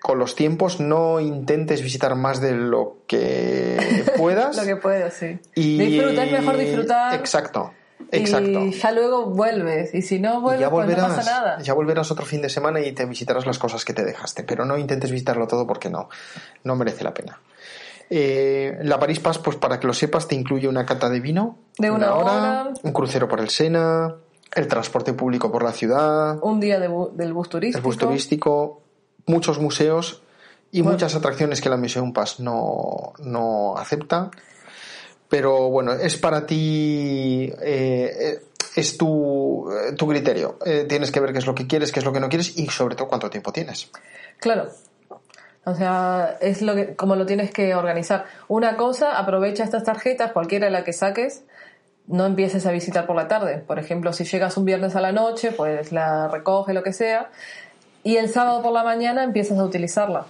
con 0.02 0.17
los 0.17 0.36
tiempos, 0.36 0.80
no 0.80 1.19
intentes 1.19 1.82
visitar 1.82 2.15
más 2.15 2.39
de 2.39 2.54
lo 2.54 2.99
que 3.08 4.06
puedas. 4.17 4.56
Lo 4.56 4.63
que 4.63 4.75
puedo, 4.78 5.10
sí. 5.12 5.39
y 5.56 5.78
Disfruta, 5.78 6.23
es 6.23 6.32
mejor 6.32 6.58
disfrutar. 6.58 7.15
Exacto, 7.15 7.73
exacto. 8.12 8.60
Y 8.65 8.72
ya 8.72 8.91
luego 8.91 9.26
vuelves. 9.28 9.93
Y 9.93 10.02
si 10.02 10.19
no 10.19 10.41
vuelves, 10.41 10.62
ya 10.62 10.69
pues 10.69 10.88
no 10.88 10.93
volverás, 10.93 11.15
pasa 11.17 11.32
nada. 11.39 11.62
ya 11.62 11.74
volverás 11.74 12.12
otro 12.12 12.26
fin 12.26 12.41
de 12.41 12.50
semana 12.50 12.80
y 12.82 12.91
te 12.93 13.06
visitarás 13.06 13.45
las 13.45 13.60
cosas 13.60 13.86
que 13.86 13.93
te 13.93 14.04
dejaste, 14.04 14.43
pero 14.43 14.65
no 14.65 14.78
intentes 14.78 15.12
visitarlo 15.12 15.48
todo 15.48 15.65
porque 15.67 15.89
no, 15.89 16.10
no 16.63 16.76
merece 16.76 17.04
la 17.04 17.13
pena. 17.13 17.39
Eh, 18.10 18.80
la 18.82 18.98
Paris 19.00 19.19
Pass, 19.19 19.38
pues 19.38 19.58
para 19.58 19.80
que 19.80 19.86
lo 19.88 19.93
sepas, 19.93 20.28
te 20.28 20.36
incluye 20.36 20.67
una 20.67 20.86
cata 20.86 21.10
de 21.10 21.19
vino 21.19 21.58
De 21.78 21.91
una 21.91 22.13
hora. 22.15 22.69
un 22.82 22.91
crucero 22.91 23.28
por 23.28 23.39
el 23.39 23.50
Sena, 23.50 24.15
el 24.56 24.67
transporte 24.67 25.13
público 25.13 25.52
por 25.52 25.62
la 25.63 25.72
ciudad, 25.72 26.39
Un 26.41 26.60
día 26.60 26.80
de 26.80 26.89
bu- 26.89 27.12
del 27.12 27.34
bus 27.34 27.50
turístico. 27.50 27.78
el 27.78 27.84
bus 27.84 27.98
turístico, 28.00 28.82
muchos 29.28 29.60
museos 29.60 30.24
y 30.72 30.82
Bueno. 30.82 30.93
muchas 30.93 31.13
atracciones 31.15 31.62
que 31.62 31.69
la 31.69 31.78
Museum 31.78 32.12
Pass 32.13 32.39
no, 32.39 33.13
no 33.19 33.78
acepta. 33.78 34.32
Pero 35.30 35.70
bueno, 35.70 35.94
es 35.94 36.18
para 36.18 36.46
ti, 36.46 37.54
eh, 37.62 38.39
es 38.76 38.98
tu, 38.98 39.70
eh, 39.72 39.94
tu 39.94 40.08
criterio. 40.08 40.58
Eh, 40.65 40.86
tienes 40.89 41.12
que 41.12 41.20
ver 41.20 41.32
qué 41.32 41.39
es 41.39 41.46
lo 41.46 41.54
que 41.54 41.68
quieres, 41.68 41.92
qué 41.92 42.00
es 42.00 42.06
lo 42.06 42.12
que 42.12 42.20
no 42.20 42.30
quieres 42.30 42.58
y 42.58 42.68
sobre 42.68 42.96
todo 42.96 43.08
cuánto 43.08 43.30
tiempo 43.30 43.52
tienes. 43.52 43.89
Claro. 44.39 44.70
O 45.65 45.76
sea, 45.76 46.38
es 46.42 46.62
lo 46.63 46.74
que, 46.74 46.96
como 46.96 47.15
lo 47.15 47.26
tienes 47.26 47.52
que 47.52 47.76
organizar. 47.76 48.26
Una 48.48 48.76
cosa, 48.76 49.18
aprovecha 49.20 49.63
estas 49.63 49.84
tarjetas, 49.84 50.32
cualquiera 50.32 50.70
la 50.72 50.84
que 50.84 50.94
saques, 50.94 51.44
no 52.08 52.26
empieces 52.26 52.65
a 52.65 52.72
visitar 52.72 53.06
por 53.06 53.15
la 53.15 53.28
tarde. 53.28 53.60
Por 53.60 53.78
ejemplo, 53.78 54.13
si 54.13 54.24
llegas 54.24 54.58
un 54.58 54.65
viernes 54.65 54.96
a 54.96 55.02
la 55.02 55.12
noche, 55.12 55.52
pues 55.52 55.92
la 55.92 56.28
recoge, 56.28 56.74
lo 56.74 56.82
que 56.82 56.92
sea, 56.92 57.30
y 58.04 58.18
el 58.18 58.30
sábado 58.30 58.63
por 58.63 58.72
la 58.72 58.84
mañana 58.84 59.24
empiezas 59.24 59.60
a 59.60 59.63
utilizarla. 59.63 60.26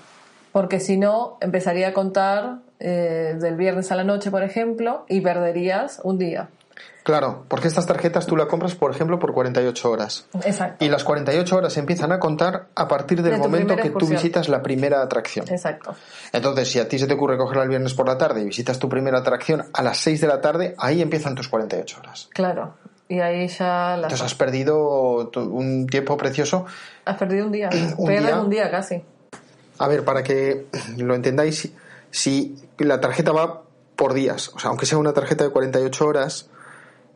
Porque 0.52 0.80
si 0.82 0.98
no, 0.98 1.38
empezaría 1.40 1.90
a 1.90 1.94
contar 1.94 2.60
eh, 2.80 3.36
del 3.39 3.56
viernes 3.56 3.92
a 3.92 3.96
la 3.96 4.04
noche, 4.04 4.32
por 4.32 4.44
ejemplo, 4.44 5.06
y 5.08 5.22
perderías 5.22 6.00
un 6.04 6.18
día. 6.18 6.50
Claro, 7.04 7.46
porque 7.48 7.68
estas 7.68 7.88
tarjetas 7.88 8.26
tú 8.28 8.36
la 8.38 8.48
compras, 8.48 8.76
por 8.76 8.92
ejemplo, 8.92 9.18
por 9.20 9.34
48 9.34 9.89
horas. 9.89 10.28
Exacto. 10.44 10.86
Y 10.86 10.89
las 10.89 11.04
48 11.04 11.56
horas 11.58 11.76
empiezan 11.78 12.12
a 12.12 12.20
contar 12.20 12.68
a 12.76 12.88
partir 12.88 13.24
del 13.24 13.34
De 13.34 13.38
momento 13.39 13.76
que 13.76 13.89
tú 13.89 14.06
visitas 14.06 14.48
la 14.48 14.62
primera 14.62 15.02
atracción. 15.02 15.46
Exacto. 15.50 15.96
Entonces, 16.32 16.70
si 16.70 16.80
a 16.80 16.88
ti 16.88 17.00
se 17.00 17.08
te 17.08 17.13
ocurre 17.15 17.38
cogerla 17.38 17.63
el 17.63 17.70
viernes 17.70 17.94
por 17.94 18.08
la 18.08 18.18
tarde 18.18 18.42
y 18.42 18.46
visitas 18.46 18.78
tu 18.80 18.89
primera 18.89 19.20
atracción 19.20 19.65
a 19.74 19.82
las 19.82 19.98
6 19.98 20.22
de 20.22 20.28
la 20.28 20.39
tarde, 20.39 20.76
ahí 20.78 21.02
empiezan 21.02 21.36
tus 21.36 21.48
48 21.48 22.00
horas. 22.00 22.30
Claro. 22.32 22.76
Y 23.08 23.22
ahí 23.22 23.48
ya 23.48 23.98
las 23.98 24.04
Entonces 24.04 24.22
has 24.22 24.36
perdido 24.36 25.32
un 25.36 25.88
tiempo 25.88 26.15
precioso. 26.15 26.65
has 27.06 27.18
perdido 27.18 27.48
un 27.48 27.52
día. 27.52 27.70
Un 27.98 28.08
día. 28.08 28.39
un 28.39 28.50
día 28.50 28.70
casi. 28.70 29.02
A 29.80 29.88
ver, 29.88 30.06
para 30.06 30.22
que 30.22 30.68
lo 30.98 31.15
entendáis, 31.15 31.72
si- 32.12 32.56
la 32.78 33.00
tarjeta 33.00 33.32
va 33.32 33.63
por 33.95 34.13
días, 34.13 34.50
o 34.56 34.60
sea, 34.60 34.69
aunque 34.69 34.86
sea 34.86 34.98
una 34.98 35.13
tarjeta 35.13 35.43
de 35.43 35.50
48 35.50 36.06
horas, 36.08 36.50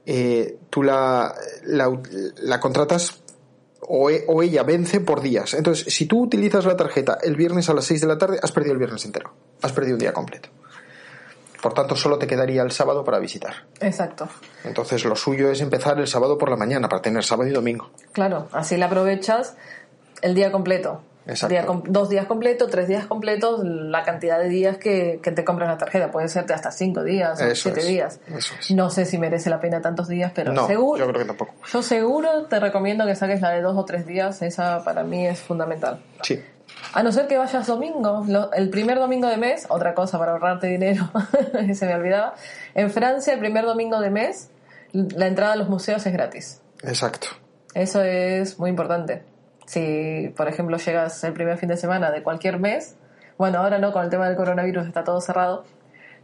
eh, 0.06 0.58
tú 0.70 0.84
la, 0.84 1.34
la, 1.64 1.98
la 2.42 2.60
contratas 2.60 3.22
o, 3.82 4.10
e- 4.10 4.26
o 4.28 4.44
ella 4.44 4.64
vence 4.64 5.00
por 5.00 5.22
días. 5.22 5.54
Entonces, 5.54 5.94
si 5.94 6.06
tú 6.06 6.24
utilizas 6.24 6.66
la 6.66 6.76
tarjeta 6.76 7.18
el 7.22 7.36
viernes 7.36 7.70
a 7.70 7.74
las 7.74 7.86
6 7.86 8.02
de 8.02 8.08
la 8.08 8.18
tarde, 8.18 8.40
has 8.42 8.52
perdido 8.52 8.74
el 8.74 8.80
viernes 8.80 9.06
entero. 9.06 9.34
Has 9.62 9.72
perdido 9.72 9.96
un 9.96 10.00
día 10.00 10.14
completo. 10.14 10.50
Por 11.62 11.74
tanto, 11.74 11.96
solo 11.96 12.18
te 12.18 12.28
quedaría 12.28 12.62
el 12.62 12.72
sábado 12.72 13.06
para 13.06 13.20
visitar. 13.20 13.54
Exacto. 13.80 14.28
Entonces, 14.66 15.06
lo 15.06 15.16
suyo 15.16 15.50
es 15.50 15.62
empezar 15.62 15.98
el 16.00 16.08
sábado 16.08 16.38
por 16.38 16.50
la 16.50 16.58
mañana 16.58 16.90
para 16.90 17.02
tener 17.02 17.24
sábado 17.24 17.50
y 17.50 17.54
domingo. 17.54 17.90
Claro, 18.12 18.50
así 18.52 18.76
la 18.76 18.88
aprovechas 18.88 19.56
el 20.22 20.36
día 20.36 20.52
completo. 20.52 21.02
Exacto. 21.26 21.48
Día 21.54 21.66
dos 21.88 22.10
días 22.10 22.26
completos, 22.26 22.70
tres 22.70 22.88
días 22.88 23.06
completos, 23.06 23.62
la 23.64 24.04
cantidad 24.04 24.38
de 24.40 24.50
días 24.50 24.78
que, 24.78 25.20
que 25.24 25.32
te 25.32 25.46
compras 25.46 25.70
la 25.70 25.78
tarjeta. 25.78 26.12
Puede 26.12 26.28
ser 26.28 26.52
hasta 26.52 26.72
cinco 26.72 27.04
días 27.04 27.40
o 27.42 27.56
siete 27.56 27.80
es, 27.80 27.88
días. 27.88 28.20
eso 28.28 28.54
es. 28.60 28.72
No 28.72 28.90
sé 28.90 29.06
si 29.06 29.18
merece 29.18 29.50
la 29.50 29.60
pena 29.62 29.82
tantos 29.82 30.08
días, 30.10 30.32
pero 30.36 30.52
No, 30.52 30.68
seguro. 30.68 31.00
yo 31.00 31.08
creo 31.08 31.20
que 31.22 31.26
tampoco. 31.28 31.54
Yo 31.72 31.82
seguro 31.82 32.46
te 32.48 32.60
recomiendo 32.60 33.06
que 33.06 33.16
saques 33.16 33.40
la 33.42 33.52
de 33.52 33.62
dos 33.62 33.78
o 33.78 33.86
tres 33.86 34.06
días. 34.06 34.42
Esa 34.42 34.84
para 34.84 35.04
mí 35.04 35.26
es 35.26 35.40
fundamental. 35.40 36.02
Sí. 36.24 36.42
A 36.94 37.04
no 37.04 37.12
ser 37.12 37.28
que 37.28 37.38
vayas 37.38 37.68
domingo, 37.68 38.26
lo- 38.28 38.52
el 38.52 38.70
primer 38.70 38.98
domingo 39.00 39.28
de 39.28 39.38
mes, 39.38 39.66
otra 39.70 39.94
cosa 39.94 40.18
para 40.20 40.34
ahorrarte 40.34 40.68
dinero, 40.68 41.10
que 41.66 41.74
se 41.76 41.86
me 41.86 41.96
olvidaba. 41.96 42.34
En 42.76 42.90
Francia, 42.92 43.34
el 43.34 43.40
primer 43.40 43.64
domingo 43.66 44.00
de 44.02 44.10
mes, 44.10 44.50
la 44.92 45.28
entrada 45.28 45.54
a 45.54 45.56
los 45.56 45.70
museos 45.70 46.06
es 46.06 46.12
gratis. 46.14 46.62
Exacto. 46.84 47.28
Eso 47.74 48.02
es 48.04 48.60
muy 48.60 48.70
importante. 48.70 49.24
Si, 49.66 50.34
por 50.36 50.48
ejemplo, 50.48 50.78
llegas 50.78 51.24
el 51.24 51.34
primer 51.34 51.58
fin 51.58 51.70
de 51.70 51.78
semana 51.78 52.12
de 52.12 52.24
cualquier 52.24 52.60
mes, 52.60 52.98
bueno, 53.38 53.60
ahora 53.60 53.80
no, 53.80 53.92
con 53.92 54.04
el 54.04 54.10
tema 54.10 54.28
del 54.28 54.36
coronavirus 54.36 54.88
está 54.88 55.04
todo 55.04 55.22
cerrado, 55.22 55.64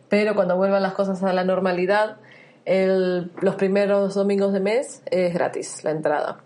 pero 0.10 0.36
cuando 0.36 0.58
vuelvan 0.58 0.82
las 0.82 0.94
cosas 0.94 1.24
a 1.24 1.34
la 1.34 1.44
normalidad, 1.44 2.18
el, 2.66 3.32
los 3.42 3.56
primeros 3.56 4.16
domingos 4.16 4.54
de 4.54 4.60
mes 4.60 5.02
es 5.06 5.34
gratis 5.34 5.84
la 5.84 5.92
entrada. 5.92 6.44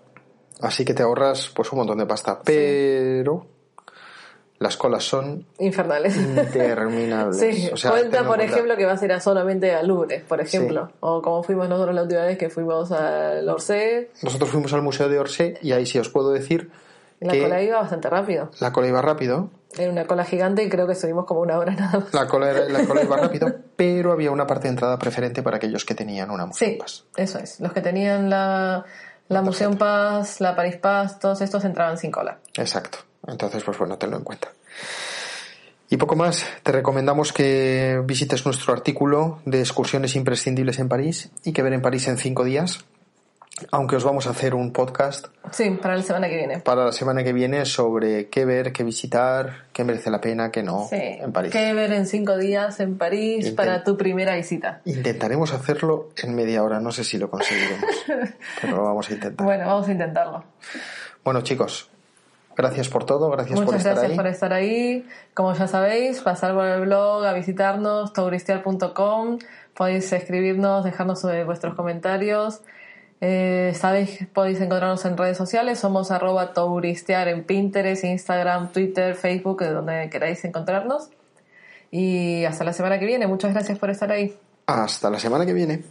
Así 0.61 0.85
que 0.85 0.93
te 0.93 1.03
ahorras 1.03 1.51
pues 1.53 1.71
un 1.71 1.79
montón 1.79 1.97
de 1.97 2.05
pasta. 2.05 2.39
Pero 2.45 3.45
las 4.63 4.77
colas 4.77 5.03
son 5.03 5.45
infernales. 5.59 6.15
Interminables. 6.17 7.37
Sí, 7.43 7.69
cuenta, 7.87 8.25
por 8.25 8.41
ejemplo, 8.41 8.75
que 8.77 8.85
va 8.85 8.93
a 8.93 8.97
ser 8.97 9.19
solamente 9.21 9.75
a 9.75 9.83
Louvre, 9.83 10.23
por 10.27 10.39
ejemplo. 10.39 10.91
O 11.01 11.21
como 11.21 11.43
fuimos 11.43 11.67
nosotros 11.67 11.93
la 11.93 12.03
última 12.03 12.21
vez 12.21 12.37
que 12.37 12.49
fuimos 12.49 12.91
al 12.91 13.47
Orsay. 13.47 14.09
Nosotros 14.21 14.49
fuimos 14.49 14.73
al 14.73 14.81
Museo 14.81 15.09
de 15.09 15.19
Orsay 15.19 15.55
y 15.61 15.73
ahí 15.73 15.85
sí 15.85 15.99
os 15.99 16.09
puedo 16.09 16.31
decir. 16.31 16.71
La 17.19 17.37
cola 17.37 17.61
iba 17.61 17.79
bastante 17.79 18.09
rápido. 18.09 18.49
La 18.59 18.71
cola 18.71 18.87
iba 18.87 19.01
rápido. 19.01 19.49
Era 19.77 19.91
una 19.91 20.05
cola 20.05 20.23
gigante 20.23 20.63
y 20.63 20.69
creo 20.69 20.85
que 20.87 20.93
estuvimos 20.93 21.25
como 21.25 21.41
una 21.41 21.57
hora 21.57 21.73
nada 21.77 21.99
más. 21.99 22.13
La 22.13 22.27
cola, 22.27 22.53
la 22.53 22.85
cola 22.85 23.03
iba 23.03 23.17
rápido, 23.17 23.53
pero 23.75 24.11
había 24.11 24.31
una 24.31 24.47
parte 24.47 24.63
de 24.63 24.69
entrada 24.69 24.97
preferente 24.97 25.43
para 25.43 25.57
aquellos 25.57 25.83
que 25.83 25.95
tenían 25.95 26.31
una 26.31 26.45
Museum 26.45 26.77
sí, 26.85 27.03
Eso 27.15 27.39
es. 27.39 27.59
Los 27.59 27.73
que 27.73 27.81
tenían 27.81 28.29
la, 28.29 28.85
la 29.27 29.41
Museum 29.41 29.77
Pass, 29.77 30.39
la 30.39 30.55
Paris 30.55 30.77
Pass, 30.77 31.19
todos 31.19 31.41
estos 31.41 31.65
entraban 31.65 31.97
sin 31.97 32.11
cola. 32.11 32.39
Exacto. 32.55 32.99
Entonces, 33.27 33.63
pues 33.63 33.77
bueno, 33.77 33.97
tenlo 33.97 34.17
en 34.17 34.23
cuenta. 34.23 34.49
Y 35.89 35.97
poco 35.97 36.15
más, 36.15 36.45
te 36.63 36.71
recomendamos 36.71 37.31
que 37.31 38.01
visites 38.03 38.45
nuestro 38.45 38.73
artículo 38.73 39.41
de 39.45 39.59
excursiones 39.59 40.15
imprescindibles 40.15 40.79
en 40.79 40.89
París 40.89 41.29
y 41.43 41.53
que 41.53 41.61
ver 41.61 41.73
en 41.73 41.83
París 41.83 42.07
en 42.07 42.17
cinco 42.17 42.43
días, 42.43 42.83
aunque 43.69 43.95
os 43.95 44.03
vamos 44.03 44.25
a 44.25 44.31
hacer 44.31 44.55
un 44.55 44.73
podcast. 44.73 45.27
Sí, 45.51 45.69
para 45.81 45.95
la 45.95 46.01
semana 46.01 46.27
que 46.29 46.37
viene. 46.37 46.59
Para 46.61 46.85
la 46.85 46.91
semana 46.91 47.23
que 47.23 47.31
viene 47.31 47.65
sobre 47.65 48.27
qué 48.29 48.43
ver, 48.43 48.73
qué 48.73 48.83
visitar, 48.83 49.65
qué 49.71 49.83
merece 49.83 50.09
la 50.09 50.19
pena, 50.19 50.51
qué 50.51 50.63
no 50.63 50.87
en 50.91 51.31
París. 51.31 51.51
Qué 51.51 51.73
ver 51.73 51.93
en 51.93 52.07
cinco 52.07 52.37
días 52.37 52.79
en 52.79 52.97
París 52.97 53.51
para 53.51 53.83
tu 53.83 53.95
primera 53.95 54.35
visita. 54.35 54.81
Intentaremos 54.85 55.53
hacerlo 55.53 56.09
en 56.17 56.33
media 56.33 56.63
hora, 56.63 56.79
no 56.79 56.91
sé 56.91 57.03
si 57.03 57.19
lo 57.19 57.29
conseguiremos, 57.29 57.85
pero 58.61 58.77
lo 58.77 58.83
vamos 58.83 59.09
a 59.11 59.13
intentar. 59.13 59.45
Bueno, 59.45 59.67
vamos 59.67 59.87
a 59.87 59.91
intentarlo. 59.91 60.43
Bueno, 61.23 61.41
chicos, 61.41 61.89
Gracias 62.55 62.89
por 62.89 63.05
todo, 63.05 63.29
gracias 63.31 63.59
por 63.59 63.75
estar 63.75 63.95
gracias 63.95 64.15
por 64.15 64.27
estar 64.27 64.53
ahí. 64.53 65.07
Como 65.33 65.53
ya 65.53 65.67
sabéis, 65.67 66.21
pasar 66.21 66.53
por 66.53 66.65
el 66.65 66.81
blog, 66.81 67.25
a 67.25 67.33
visitarnos, 67.33 68.13
tauristial.com. 68.13 69.39
Podéis 69.73 70.11
escribirnos, 70.13 70.83
dejarnos 70.83 71.25
vuestros 71.45 71.73
comentarios. 71.73 72.61
Eh, 73.21 73.73
sabéis, 73.75 74.27
podéis 74.33 74.59
encontrarnos 74.59 75.03
en 75.05 75.17
redes 75.17 75.37
sociales. 75.37 75.79
Somos 75.79 76.11
arroba 76.11 76.53
tauristiar 76.53 77.27
en 77.27 77.43
Pinterest, 77.43 78.03
Instagram, 78.03 78.71
Twitter, 78.71 79.15
Facebook, 79.15 79.61
de 79.61 79.71
donde 79.71 80.09
queráis 80.09 80.43
encontrarnos. 80.45 81.09
Y 81.89 82.43
hasta 82.45 82.63
la 82.63 82.73
semana 82.73 82.99
que 82.99 83.05
viene. 83.05 83.25
Muchas 83.27 83.53
gracias 83.53 83.79
por 83.79 83.89
estar 83.89 84.11
ahí. 84.11 84.35
Hasta 84.67 85.09
la 85.09 85.19
semana 85.19 85.45
que 85.45 85.53
viene. 85.53 85.83